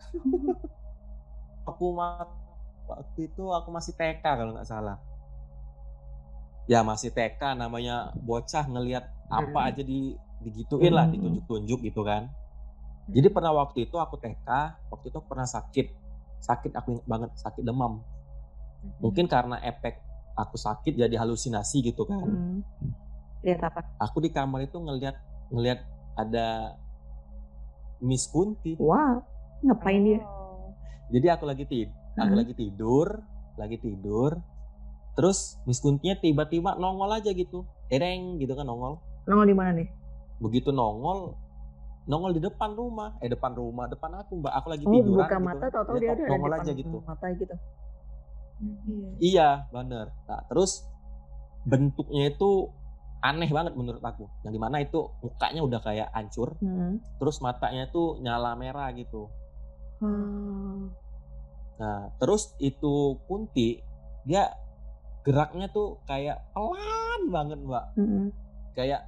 aku 1.68 1.92
waktu 2.88 3.20
itu 3.28 3.44
aku 3.52 3.68
masih 3.68 3.92
TK 3.98 4.22
kalau 4.22 4.56
nggak 4.56 4.68
salah. 4.70 4.96
Ya 6.70 6.86
masih 6.86 7.10
TK 7.10 7.58
namanya 7.58 8.14
bocah 8.14 8.62
ngelihat 8.62 9.10
apa 9.26 9.58
Hmm. 9.58 9.68
aja 9.74 9.82
di 9.82 10.14
digituin 10.38 10.94
lah, 10.94 11.10
Hmm. 11.10 11.18
ditunjuk-tunjuk 11.18 11.82
gitu 11.82 12.06
kan. 12.06 12.30
Jadi 13.10 13.26
pernah 13.26 13.50
waktu 13.50 13.90
itu 13.90 13.98
aku 13.98 14.14
TK, 14.16 14.48
waktu 14.86 15.10
itu 15.10 15.16
aku 15.18 15.26
pernah 15.26 15.50
sakit. 15.50 15.86
Sakit 16.38 16.72
aku 16.78 16.94
ingat 16.94 17.06
banget, 17.10 17.30
sakit 17.34 17.66
demam. 17.66 18.00
Mungkin 19.02 19.26
karena 19.26 19.58
efek 19.60 19.98
aku 20.38 20.54
sakit 20.56 20.94
jadi 20.94 21.12
halusinasi 21.18 21.90
gitu 21.90 22.06
kan. 22.06 22.22
Hmm. 22.22 22.62
Lihat 23.42 23.60
apa? 23.66 23.82
Aku 23.98 24.22
di 24.22 24.30
kamar 24.30 24.62
itu 24.64 24.78
ngelihat 24.78 25.18
ngelihat 25.50 25.82
ada 26.14 26.78
Miss 27.98 28.30
Kunti. 28.30 28.78
Wow. 28.78 29.26
Ngapain 29.60 30.00
dia? 30.00 30.22
Jadi 31.10 31.26
aku 31.28 31.44
lagi 31.44 31.66
tid, 31.66 31.90
aku 32.14 32.32
Hmm. 32.32 32.40
lagi 32.46 32.54
tidur, 32.54 33.18
lagi 33.58 33.76
tidur. 33.76 34.38
Terus 35.20 35.60
Miss 35.68 35.84
Kuntinya 35.84 36.16
tiba-tiba 36.16 36.80
nongol 36.80 37.12
aja 37.12 37.28
gitu. 37.36 37.68
Dereng 37.92 38.40
gitu 38.40 38.56
kan 38.56 38.64
nongol. 38.64 39.04
Nongol 39.28 39.46
di 39.52 39.56
mana 39.56 39.70
nih? 39.76 39.88
Begitu 40.40 40.72
nongol 40.72 41.36
nongol 42.08 42.32
di 42.32 42.40
depan 42.40 42.72
rumah, 42.72 43.20
eh 43.20 43.28
depan 43.28 43.52
rumah, 43.52 43.84
depan 43.84 44.16
aku, 44.16 44.40
Mbak. 44.40 44.52
Aku 44.56 44.66
lagi 44.72 44.84
Oh 44.88 44.92
tiduran 44.96 45.20
buka 45.20 45.36
gitu 45.36 45.44
mata 45.44 45.60
kan. 45.60 45.70
tahu-tahu 45.76 45.96
dia 46.00 46.10
ada 46.16 46.22
nongol 46.24 46.50
depan 46.50 46.64
aja 46.64 46.72
gitu. 46.72 46.96
mata 47.04 47.26
gitu. 47.36 47.54
Hmm. 48.56 48.76
Iya. 48.88 49.08
Iya, 49.20 49.48
bener. 49.68 50.06
Nah, 50.24 50.40
terus 50.48 50.88
bentuknya 51.68 52.32
itu 52.32 52.72
aneh 53.20 53.52
banget 53.52 53.76
menurut 53.76 54.00
aku. 54.00 54.24
Yang 54.42 54.52
di 54.56 54.60
mana 54.64 54.76
itu 54.80 55.00
mukanya 55.20 55.60
udah 55.60 55.80
kayak 55.84 56.08
hancur, 56.16 56.56
Hmm. 56.58 56.98
terus 57.20 57.44
matanya 57.44 57.92
itu 57.92 58.16
nyala 58.24 58.56
merah 58.56 58.88
gitu. 58.96 59.28
Hmm. 60.00 60.88
Nah, 61.76 62.08
terus 62.16 62.56
itu 62.58 63.20
Kunti, 63.28 63.84
dia 64.24 64.48
geraknya 65.20 65.66
tuh 65.68 66.00
kayak 66.04 66.40
pelan 66.52 67.20
banget, 67.28 67.58
Mbak. 67.60 67.84
Hmm. 67.94 68.26
Kayak 68.72 69.02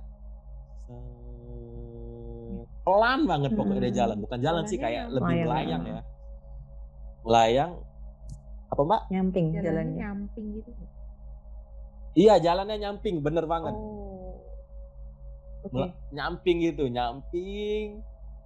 set, 0.90 2.62
pelan 2.82 3.20
banget 3.24 3.50
pokoknya 3.54 3.80
dia 3.80 3.92
Hmm. 3.92 4.00
jalan. 4.02 4.16
Bukan 4.20 4.38
jalan 4.40 4.64
sih, 4.66 4.76
Jalannya 4.76 4.84
kayak 4.84 4.98
yang 4.98 5.10
lebih 5.10 5.34
Melayang. 5.34 5.48
melayang 5.48 5.82
ya. 5.86 6.00
Melayang. 7.22 7.72
Apa, 8.68 8.80
Mbak? 8.82 9.02
Nyamping 9.08 9.46
Jalannya 9.48 9.62
jalannya. 9.64 9.96
nyamping 10.00 10.46
gitu. 10.56 10.70
Iya, 12.12 12.34
jalannya 12.38 12.76
nyamping, 12.78 13.16
bener 13.20 13.44
banget. 13.46 13.72
Oh. 13.72 14.36
Mela- 15.70 15.94
Nyamping 16.10 16.58
gitu, 16.60 16.84
nyamping. 16.86 18.02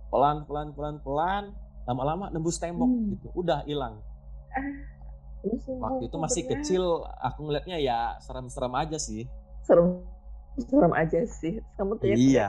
Pelan, 0.07 0.47
pelan, 0.47 0.71
pelan, 0.71 0.97
pelan. 1.01 1.45
Lama-lama 1.83 2.31
nembus 2.31 2.59
tembok 2.59 2.87
Hmm. 2.87 3.11
gitu. 3.11 3.27
Udah 3.35 3.63
hilang. 3.65 3.99
Terus 5.43 5.63
Waktu 5.69 6.03
itu 6.09 6.17
masih 6.19 6.43
kecil, 6.49 6.85
aku 7.21 7.47
ngeliatnya 7.47 7.77
ya 7.79 7.99
serem-serem 8.21 8.73
aja 8.75 8.99
sih. 8.99 9.29
serem 9.63 10.03
serem 10.57 10.93
aja 10.95 11.21
sih. 11.27 11.61
Kamu 11.77 11.99
teriak 12.01 12.17
Iya. 12.17 12.49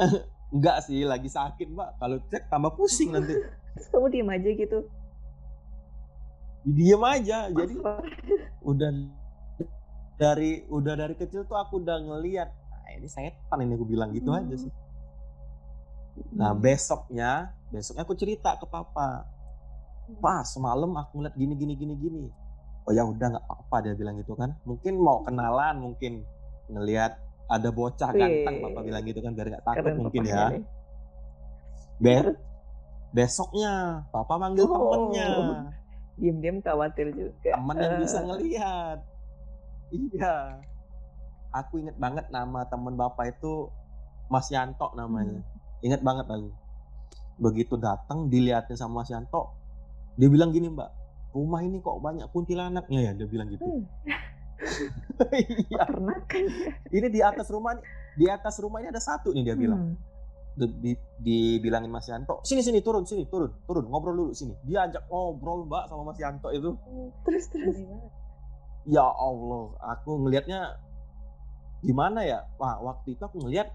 Enggak 0.54 0.86
sih, 0.86 1.02
lagi 1.02 1.26
sakit, 1.26 1.68
Mbak. 1.74 1.90
Kalau 1.98 2.16
cek 2.30 2.42
tambah 2.48 2.72
pusing 2.74 3.10
nanti. 3.12 3.34
Terus 3.76 3.88
kamu 3.92 4.06
diem 4.08 4.30
aja 4.30 4.50
gitu. 4.56 4.78
Diem 6.64 7.02
aja. 7.02 7.38
Jadi 7.52 7.74
udah 8.64 8.90
dari 10.16 10.64
udah 10.66 10.94
dari 10.96 11.14
kecil 11.14 11.44
tuh 11.44 11.60
aku 11.60 11.84
udah 11.84 12.00
ngeliat 12.00 12.48
nah, 12.48 12.90
ini 12.96 13.04
setan 13.04 13.60
ini 13.60 13.76
aku 13.76 13.84
bilang 13.84 14.10
gitu 14.16 14.32
Hmm. 14.32 14.40
aja 14.40 14.56
sih. 14.56 14.72
Nah, 16.32 16.56
besoknya, 16.56 17.52
besoknya 17.68 18.08
aku 18.08 18.16
cerita 18.16 18.56
ke 18.56 18.64
papa. 18.64 19.28
Pak, 20.06 20.46
semalam 20.46 20.90
aku 20.94 21.18
ngeliat 21.18 21.34
gini 21.34 21.54
gini 21.54 21.74
gini 21.74 21.94
gini. 21.98 22.22
Oh 22.86 22.94
ya 22.94 23.02
udah 23.02 23.26
nggak 23.34 23.44
apa-apa 23.44 23.76
dia 23.82 23.94
bilang 23.98 24.14
gitu 24.16 24.38
kan. 24.38 24.54
Mungkin 24.62 25.02
mau 25.02 25.26
kenalan, 25.26 25.82
mungkin 25.82 26.22
ngelihat 26.70 27.18
ada 27.46 27.68
bocah 27.70 28.10
ganteng, 28.10 28.62
papa 28.62 28.78
Wih. 28.80 28.86
bilang 28.86 29.02
gitu 29.02 29.18
kan 29.18 29.34
biar 29.34 29.46
nggak 29.50 29.64
takut 29.66 29.82
Keren 29.82 29.96
mungkin 29.98 30.22
ya. 30.22 30.42
nih. 30.54 30.62
Be- 31.98 32.38
besoknya 33.10 34.04
papa 34.10 34.34
manggil 34.38 34.66
Oh. 34.66 34.70
temennya, 34.70 35.26
Diem-diem 36.16 36.58
khawatir 36.62 37.12
juga. 37.12 37.50
temen 37.52 37.76
yang 37.76 37.94
bisa 38.00 38.18
Eh, 38.18 38.24
ngelihat. 38.24 38.98
Iya. 39.90 40.34
Aku 41.52 41.76
inget 41.76 41.96
banget 41.96 42.26
nama 42.30 42.62
temen 42.64 42.94
bapak 42.94 43.36
itu 43.36 43.68
Mas 44.26 44.46
Yanto 44.48 44.90
namanya. 44.94 45.42
Ingat 45.82 46.00
banget 46.00 46.26
aku. 46.26 46.50
Begitu 47.36 47.74
datang 47.76 48.26
dilihatin 48.26 48.74
sama 48.74 49.02
Mas 49.02 49.10
Yanto, 49.10 49.52
dia 50.16 50.28
bilang 50.32 50.50
gini 50.50 50.72
mbak, 50.72 50.90
rumah 51.36 51.60
ini 51.60 51.78
kok 51.84 52.00
banyak 52.00 52.26
kuntilanaknya 52.32 53.00
ya, 53.00 53.12
dia 53.12 53.28
bilang 53.28 53.48
gitu. 53.52 53.64
Hmm. 53.64 53.84
Iya. 55.36 55.84
Ini 56.88 57.06
di 57.12 57.20
atas 57.20 57.52
rumah, 57.52 57.76
di 58.16 58.24
atas 58.24 58.56
rumah 58.56 58.80
ini 58.80 58.88
ada 58.88 59.00
satu 59.04 59.36
nih 59.36 59.52
dia 59.52 59.56
bilang. 59.56 59.92
Hmm. 59.92 59.96
Di, 60.56 60.64
di- 60.80 61.04
dibilangin 61.20 61.92
Mas 61.92 62.08
Yanto, 62.08 62.40
sini 62.40 62.64
sini 62.64 62.80
turun 62.80 63.04
sini 63.04 63.28
turun 63.28 63.52
turun 63.68 63.84
ngobrol 63.92 64.16
dulu 64.16 64.32
sini. 64.32 64.56
Dia 64.64 64.88
ajak 64.88 65.12
ngobrol 65.12 65.68
mbak 65.68 65.92
sama 65.92 66.08
Mas 66.08 66.16
Yanto 66.16 66.48
itu. 66.56 66.72
Terus 67.28 67.44
terus. 67.52 67.76
Banget. 67.76 68.08
Ya 68.88 69.04
Allah, 69.04 69.76
aku 69.92 70.24
ngelihatnya 70.24 70.80
gimana 71.84 72.24
ya? 72.24 72.48
Wah, 72.56 72.80
waktu 72.80 73.12
itu 73.12 73.22
aku 73.26 73.44
ngelihat 73.44 73.68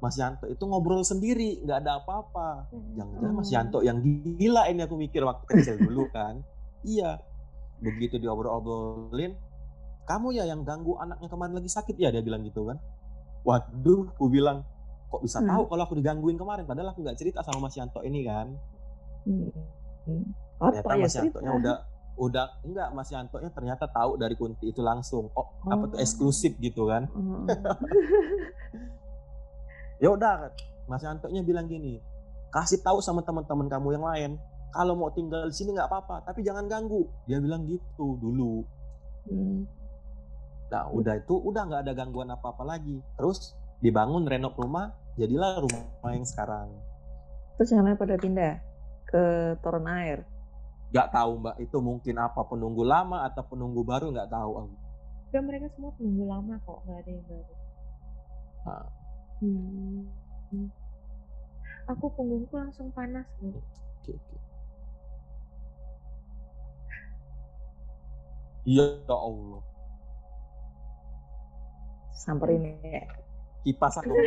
Mas 0.00 0.16
Yanto 0.16 0.44
itu 0.44 0.64
ngobrol 0.64 1.00
sendiri, 1.00 1.60
nggak 1.60 1.78
ada 1.78 2.00
apa-apa. 2.00 2.72
Jangan-jangan 2.96 3.34
Mas 3.34 3.46
Hmm. 3.46 3.54
Yanto 3.54 3.78
yang 3.80 3.98
gila 4.34 4.62
ini 4.66 4.80
aku 4.80 4.96
mikir 4.96 5.20
waktu 5.22 5.44
kecil 5.46 5.76
dulu 5.78 6.08
kan. 6.08 6.40
Iya. 6.80 7.20
Begitu 7.78 8.16
diobrol-obrolin, 8.16 9.36
kamu 10.04 10.28
ya 10.32 10.44
yang 10.44 10.64
ganggu 10.64 10.96
anaknya 10.96 11.28
kemarin 11.28 11.54
lagi 11.54 11.68
sakit 11.68 11.96
ya 11.96 12.08
dia 12.08 12.20
bilang 12.20 12.40
gitu 12.42 12.64
kan. 12.64 12.80
Waduh, 13.40 14.08
aku 14.10 14.26
bilang 14.26 14.64
kok 15.06 15.20
bisa 15.20 15.38
Hmm. 15.38 15.48
tahu 15.48 15.62
kalau 15.66 15.82
aku 15.82 15.94
digangguin 15.94 16.36
kemarin 16.36 16.64
padahal 16.64 16.90
aku 16.90 17.02
nggak 17.02 17.16
cerita 17.16 17.42
sama 17.42 17.66
Mas 17.66 17.74
Yanto 17.74 18.00
ini 18.00 18.22
kan 18.22 18.46
Hmm. 19.20 19.50
Hmm. 20.06 20.24
Apa 20.56 20.80
ternyata 20.80 20.94
ya 20.94 21.02
Mas 21.02 21.14
Yantonya 21.14 21.50
udah 21.52 21.76
udah 22.16 22.46
enggak 22.62 22.88
Mas 22.92 23.10
Yantonya 23.10 23.50
ternyata 23.50 23.84
tahu 23.86 24.14
dari 24.14 24.32
Kunti 24.32 24.68
itu 24.68 24.80
langsung 24.80 25.28
oh, 25.32 25.50
apa 25.66 25.88
tuh 25.88 25.98
Oh. 25.98 26.00
eksklusif 26.00 26.54
gitu 26.56 26.86
kan 26.86 27.10
Hmm. 27.10 27.44
ya 30.00 30.08
udah 30.16 30.50
Mas 30.88 31.04
Yantonya 31.04 31.44
bilang 31.44 31.70
gini 31.70 32.00
kasih 32.50 32.82
tahu 32.82 32.98
sama 32.98 33.22
teman-teman 33.22 33.70
kamu 33.70 33.88
yang 33.94 34.06
lain. 34.06 34.30
Kalau 34.70 34.94
mau 34.94 35.10
tinggal 35.10 35.50
di 35.50 35.54
sini 35.54 35.74
nggak 35.74 35.90
apa-apa 35.90 36.30
tapi 36.30 36.42
jangan 36.46 36.66
ganggu. 36.66 37.06
Dia 37.26 37.38
bilang 37.42 37.66
gitu 37.66 38.18
dulu. 38.18 38.66
Hmm. 39.30 39.68
nah 40.70 40.86
udah 40.86 41.18
itu 41.18 41.34
udah 41.34 41.66
nggak 41.66 41.82
ada 41.86 41.92
gangguan 41.94 42.30
apa-apa 42.30 42.62
lagi. 42.62 43.02
Terus 43.18 43.54
dibangun 43.82 44.26
renov 44.26 44.54
rumah 44.54 44.94
jadilah 45.18 45.58
rumah 45.62 46.10
yang 46.14 46.26
sekarang. 46.26 46.70
Terus 47.58 47.70
yang 47.74 47.86
lain 47.86 47.98
pada 47.98 48.14
pindah 48.18 48.54
ke 49.06 49.22
Toron 49.62 49.90
Air. 49.90 50.22
nggak 50.90 51.08
tahu 51.10 51.30
mbak. 51.42 51.56
Itu 51.58 51.82
mungkin 51.82 52.18
apa 52.18 52.46
penunggu 52.46 52.86
lama 52.86 53.26
atau 53.26 53.42
penunggu 53.46 53.82
baru 53.82 54.14
nggak 54.14 54.30
tahu 54.30 54.52
aku 54.58 54.74
mereka 55.38 55.70
semua 55.78 55.94
penunggu 55.94 56.26
lama 56.26 56.58
kok, 56.66 56.78
nggak 56.82 56.98
ada 57.06 57.10
yang 57.14 57.24
baru. 57.30 57.54
Nah, 58.66 58.84
Hmm. 59.40 60.04
Aku 61.88 62.06
punggungku 62.14 62.54
langsung 62.54 62.92
panas 62.92 63.24
loh. 63.40 63.56
oke 64.00 64.12
oke 64.12 64.36
iya 68.64 68.84
ya 69.00 69.16
Allah 69.16 69.62
Samperin 72.12 72.76
ya. 72.84 73.08
kipasan 73.64 74.04
dong 74.04 74.20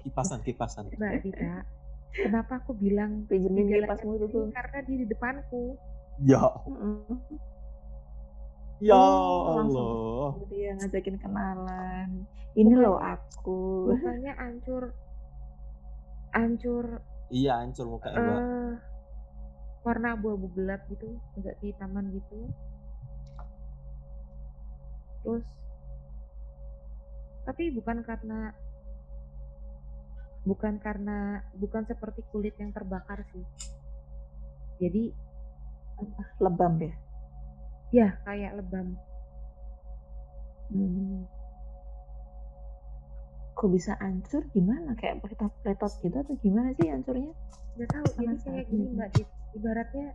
kipasan 0.00 0.38
kipasan 0.46 0.84
Mbak 0.94 1.14
Dita, 1.26 1.66
kenapa 2.14 2.62
aku 2.62 2.74
bilang 2.74 3.26
Pinjemin 3.26 3.70
kipasmu 3.70 4.18
itu 4.18 4.26
tuh. 4.30 4.46
Karena 4.54 4.78
dia 4.86 4.96
di 5.02 5.06
depanku. 5.06 5.74
ya 6.22 6.42
Mm-mm. 6.66 7.18
ya 8.78 8.94
Oh, 8.94 9.58
langsung. 9.58 9.90
Dia 10.70 10.78
ngajakin 10.78 11.18
kenalan. 11.18 12.30
Ini 12.54 12.70
Bukan. 12.78 12.84
loh 12.86 13.02
aku. 13.02 13.90
Mukanya 13.90 14.38
hancur, 14.38 14.94
hancur, 16.30 17.02
iya 17.26 17.58
hancur 17.58 17.90
mukanya 17.90 18.22
mbak 18.22 18.38
eh 18.38 18.74
warna 19.82 20.14
abu-abu 20.14 20.46
gelap 20.54 20.86
gitu, 20.86 21.18
agak 21.34 21.58
kehitaman 21.58 22.14
gitu. 22.14 22.54
Terus, 25.26 25.42
tapi 27.50 27.74
bukan 27.74 28.06
karena 28.06 28.54
bukan 30.46 30.78
karena 30.78 31.42
bukan 31.58 31.82
seperti 31.82 32.22
kulit 32.30 32.54
yang 32.62 32.70
terbakar 32.70 33.26
sih. 33.34 33.42
Jadi 34.78 35.10
Lebam 36.38 36.78
ya. 36.78 36.94
ya 37.90 38.08
kayak 38.22 38.54
lebam. 38.54 38.94
Hmm. 40.70 41.26
Kok 43.54 43.68
bisa 43.74 43.92
hancur 44.00 44.46
gimana? 44.54 44.96
Kayak 44.96 45.20
pletot-pletot 45.20 45.92
gitu 46.00 46.16
atau 46.16 46.34
gimana 46.40 46.72
sih 46.80 46.88
hancurnya? 46.88 47.32
Nggak 47.76 47.88
tahu. 47.92 48.06
Jadi 48.16 48.36
kayak 48.40 48.64
gini 48.70 48.86
mbak, 48.94 49.08
ibaratnya 49.52 50.06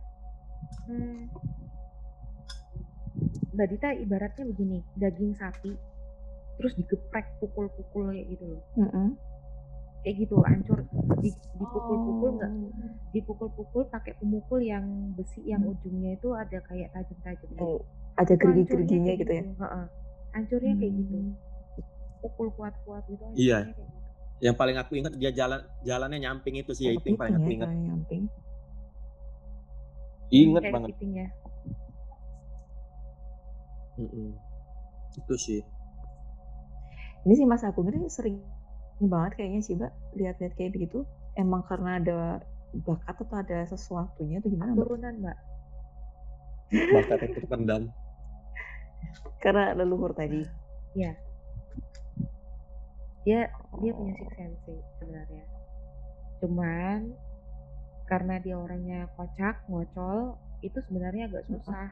hmm, 0.90 1.20
Mbak 3.56 3.66
Dita 3.72 3.88
ibaratnya 3.96 4.44
begini, 4.52 4.78
daging 4.98 5.32
sapi 5.32 5.72
terus 6.56 6.72
digeprek 6.76 7.36
pukul-pukul 7.36 8.12
kayak 8.12 8.26
gitu 8.32 8.44
loh. 8.48 8.62
Mm-mm. 8.80 9.12
Kayak 10.00 10.16
gitu, 10.24 10.36
hancur 10.40 10.78
di, 11.20 11.30
dipukul-pukul 11.56 12.30
nggak 12.40 12.52
Oh. 12.52 12.72
dipukul-pukul 13.12 13.82
pakai 13.88 14.12
pemukul 14.16 14.60
yang 14.60 14.84
besi 15.16 15.40
yang 15.44 15.64
Hmm. 15.64 15.72
ujungnya 15.72 16.16
itu 16.16 16.28
ada 16.32 16.58
kayak 16.64 16.92
tajam-tajam 16.92 17.48
gitu. 17.48 17.60
Oh, 17.60 17.80
ada 18.16 18.32
gerigi-geriginya 18.36 19.04
kayak 19.08 19.20
gitu 19.20 19.32
ya. 19.32 19.44
Heeh. 19.44 19.84
Hancurnya 20.36 20.72
kayak 20.76 20.92
gitu. 20.94 21.16
Hmm. 21.16 21.32
Pukul 22.20 22.48
kuat-kuat 22.52 23.02
gitu 23.08 23.24
Iya. 23.32 23.72
gitu. 23.72 23.82
yang 24.36 24.52
paling 24.52 24.76
aku 24.76 25.00
ingat 25.00 25.16
dia 25.16 25.32
jalan 25.32 25.64
jalannya 25.80 26.20
nyamping 26.20 26.60
itu 26.60 26.76
sih 26.76 26.92
Kayak 26.92 27.00
itu 27.00 27.06
yang 27.08 27.16
paling 27.16 27.34
aku 27.40 27.48
ya, 27.48 27.54
ingat 27.56 27.70
nyamping. 27.72 28.22
inget 30.28 30.60
Kayak 30.60 30.74
banget 30.76 30.90
ya. 31.00 31.28
Mm-mm. 33.96 34.28
itu 35.16 35.34
sih 35.40 35.60
Ini 37.24 37.32
sih 37.32 37.46
Mas 37.48 37.64
Agung 37.64 37.88
ini 37.88 38.12
sering 38.12 38.38
banget 39.00 39.40
kayaknya 39.40 39.60
sih 39.64 39.72
Mbak 39.74 39.92
lihat-lihat 40.14 40.52
kayak 40.54 40.72
begitu. 40.72 41.02
Emang 41.34 41.64
karena 41.64 41.96
ada 41.98 42.18
bakat 42.84 43.16
atau 43.18 43.36
ada 43.40 43.64
sesuatunya 43.66 44.38
atau 44.38 44.52
gimana 44.52 44.72
Mbak? 44.72 44.84
Turunan 44.84 45.14
mbak. 45.16 45.36
bakat 46.92 47.18
yang 47.24 47.32
terpendam 47.34 47.82
Karena 49.40 49.76
leluhur 49.76 50.12
tadi. 50.16 50.42
Dia 53.26 53.50
dia 53.82 53.92
punya 53.92 54.12
six 54.16 54.30
sense 54.38 54.58
sebenarnya. 54.96 55.44
Cuman 56.40 57.12
karena 58.06 58.38
dia 58.38 58.54
orangnya 58.54 59.10
kocak, 59.18 59.66
ngocol, 59.66 60.38
itu 60.62 60.78
sebenarnya 60.86 61.26
agak 61.26 61.44
susah. 61.50 61.90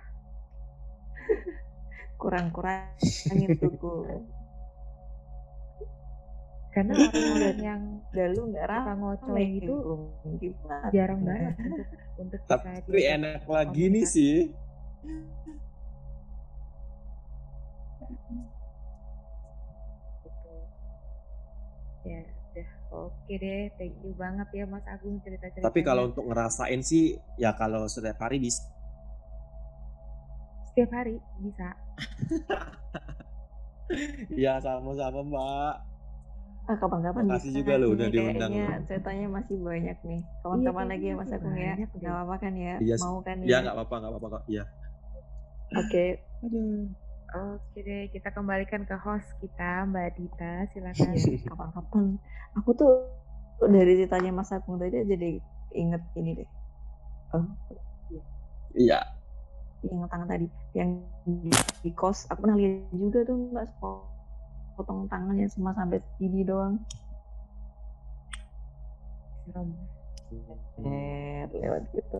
Kurang-kurangin 2.22 3.51
tuku. 3.61 4.22
Karena 6.70 6.93
orang-orang 7.11 7.59
yang 7.62 7.83
Udah 8.14 8.31
lu 8.31 8.43
nggak 8.55 8.62
suka 8.62 8.70
ramai 8.70 8.95
ngocol 8.95 9.37
itu 9.43 9.77
jarang 10.95 11.20
banget 11.27 11.55
untuk 12.14 12.39
untuk 12.47 12.47
tapi 12.47 13.01
enak 13.11 13.43
lagi 13.51 13.91
nih 13.91 14.07
sih 14.07 14.55
gitu. 18.09 18.40
Ya, 22.05 22.20
udah 22.52 22.68
oke 22.92 23.32
deh. 23.40 23.72
Thank 23.80 23.96
you 24.05 24.12
banget 24.16 24.48
ya 24.52 24.64
Mas 24.68 24.84
Agung 24.84 25.16
cerita-ceritanya. 25.24 25.64
tapi 25.64 25.80
kalau 25.80 26.12
untuk 26.12 26.28
ngerasain 26.28 26.84
sih 26.84 27.24
ya 27.40 27.57
kalau 27.57 27.88
setiap 27.88 28.20
hari 28.20 28.36
bisa 28.40 28.68
setiap 30.74 30.90
hari 30.90 31.22
bisa. 31.38 31.78
ya 34.44 34.59
sama-sama 34.59 35.22
mbak 35.22 35.74
Ah, 36.64 36.80
kapan-kapan 36.80 37.28
Makasih 37.28 37.52
bisa 37.52 37.59
juga 37.61 37.72
lo 37.76 37.92
udah 37.92 38.09
diundang 38.09 38.50
Kayaknya 38.50 38.88
ceritanya 38.88 39.26
masih 39.28 39.57
banyak 39.61 39.98
nih. 40.00 40.22
Kawan-kawan 40.40 40.86
Iya, 40.88 40.92
lagi 40.96 41.07
ya 41.07 41.14
Mas 41.14 41.30
Agung 41.30 41.57
ya. 41.61 41.74
Gak 41.76 42.11
apa-apa 42.11 42.34
kan 42.40 42.52
ya? 42.57 42.74
Iya, 42.80 42.96
Mau 43.05 43.16
kan 43.20 43.36
ya 43.44 43.57
nggak 43.61 43.74
apa-apa 43.76 43.94
nggak 44.00 44.12
apa-apa 44.16 44.28
kok 44.32 44.44
iya 44.48 44.64
Oke. 45.74 46.05
Oke 47.35 47.82
deh, 47.82 48.07
kita 48.14 48.30
kembalikan 48.30 48.87
ke 48.87 48.95
host 48.95 49.26
kita 49.43 49.82
Mbak 49.91 50.14
Dita, 50.14 50.70
silakan. 50.70 51.18
Iya, 51.18 51.43
kapan-kapan. 51.51 52.05
Aku 52.62 52.70
tuh 52.78 53.11
dari 53.59 53.99
ceritanya 53.99 54.30
Mas 54.30 54.55
Agung 54.55 54.78
tadi 54.78 55.03
jadi 55.03 55.43
inget 55.74 56.03
ini 56.14 56.39
deh. 56.39 56.51
Oh, 57.35 57.43
iya. 58.78 59.03
Yang 59.82 60.07
tangan 60.07 60.28
tadi. 60.30 60.47
Yang 60.78 60.89
di, 61.26 61.51
di 61.82 61.91
kos 61.91 62.30
aku 62.30 62.47
pernah 62.47 62.55
lihat 62.55 62.95
juga 62.95 63.26
tuh 63.26 63.35
mbak. 63.51 63.66
Potong 64.78 65.11
tangannya 65.11 65.51
cuma 65.51 65.74
sampai 65.74 65.99
segini 66.14 66.47
doang. 66.47 66.78
Serem. 69.43 69.74
eh 70.87 71.47
lewat 71.51 71.82
gitu 71.95 72.18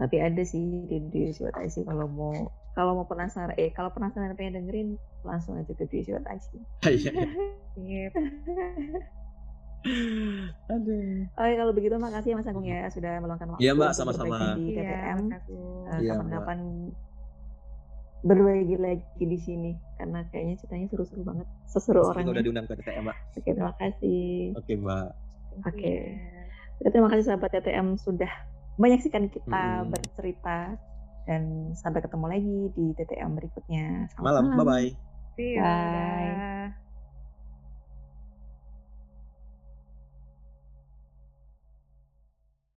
tapi 0.00 0.16
ada 0.16 0.40
sih 0.40 0.64
di 0.88 0.96
di 1.06 1.28
Siwat 1.28 1.52
IC 1.54 1.84
kalau 1.84 2.08
mau 2.08 2.32
kalau 2.72 2.96
mau 2.96 3.04
penasaran 3.04 3.52
eh 3.54 3.68
kalau 3.70 3.92
penasaran 3.92 4.32
pengen 4.32 4.64
dengerin 4.64 4.88
langsung 5.22 5.60
aja 5.60 5.68
ke 5.70 5.84
di 5.86 6.00
Siwat 6.00 6.24
IC 6.24 6.48
iya. 7.76 8.08
Aduh. 10.68 11.24
Oke 11.32 11.52
kalau 11.56 11.72
begitu 11.72 11.96
makasih 11.96 12.32
ya 12.32 12.36
Mas 12.36 12.44
Agung 12.44 12.68
ya 12.68 12.84
sudah 12.92 13.16
meluangkan 13.16 13.48
waktu 13.48 13.64
Iya, 13.64 13.72
Mbak, 13.72 13.92
sama-sama. 13.96 14.52
di 14.52 14.76
Iya, 14.76 14.84
TTM. 14.84 15.18
Eh, 15.24 15.40
Iya, 16.04 16.10
kapan-kapan 16.12 16.58
berbagi 18.20 18.76
lagi 18.76 19.24
di 19.24 19.38
sini 19.40 19.72
karena 19.96 20.20
kayaknya 20.28 20.60
ceritanya 20.60 20.86
seru-seru 20.92 21.24
banget 21.24 21.48
seseru 21.64 22.04
Kita 22.04 22.10
orangnya. 22.12 22.32
udah 22.36 22.44
diundang 22.44 22.66
ke 22.68 22.74
TTM 22.76 23.02
mbak. 23.08 23.16
Oke 23.32 23.50
terima 23.56 23.72
kasih. 23.80 24.28
Oke 24.60 24.72
mbak. 24.76 25.08
Oke, 25.64 25.94
terima 26.84 27.08
kasih 27.08 27.24
sahabat 27.24 27.48
TTM 27.50 27.96
sudah 27.96 28.28
menyaksikan 28.80 29.28
kita 29.28 29.84
Mm-mm. 29.84 29.92
bercerita 29.92 30.74
dan 31.28 31.70
sampai 31.76 32.00
ketemu 32.00 32.26
lagi 32.26 32.58
di 32.74 32.84
TTM 32.96 33.30
berikutnya 33.36 34.08
Selamat 34.16 34.24
malam 34.24 34.44
bye 34.56 34.66
bye 34.66 34.90
See 35.38 35.56
you. 35.56 35.62
Bye. 35.62 36.34
Dah. 36.34 36.49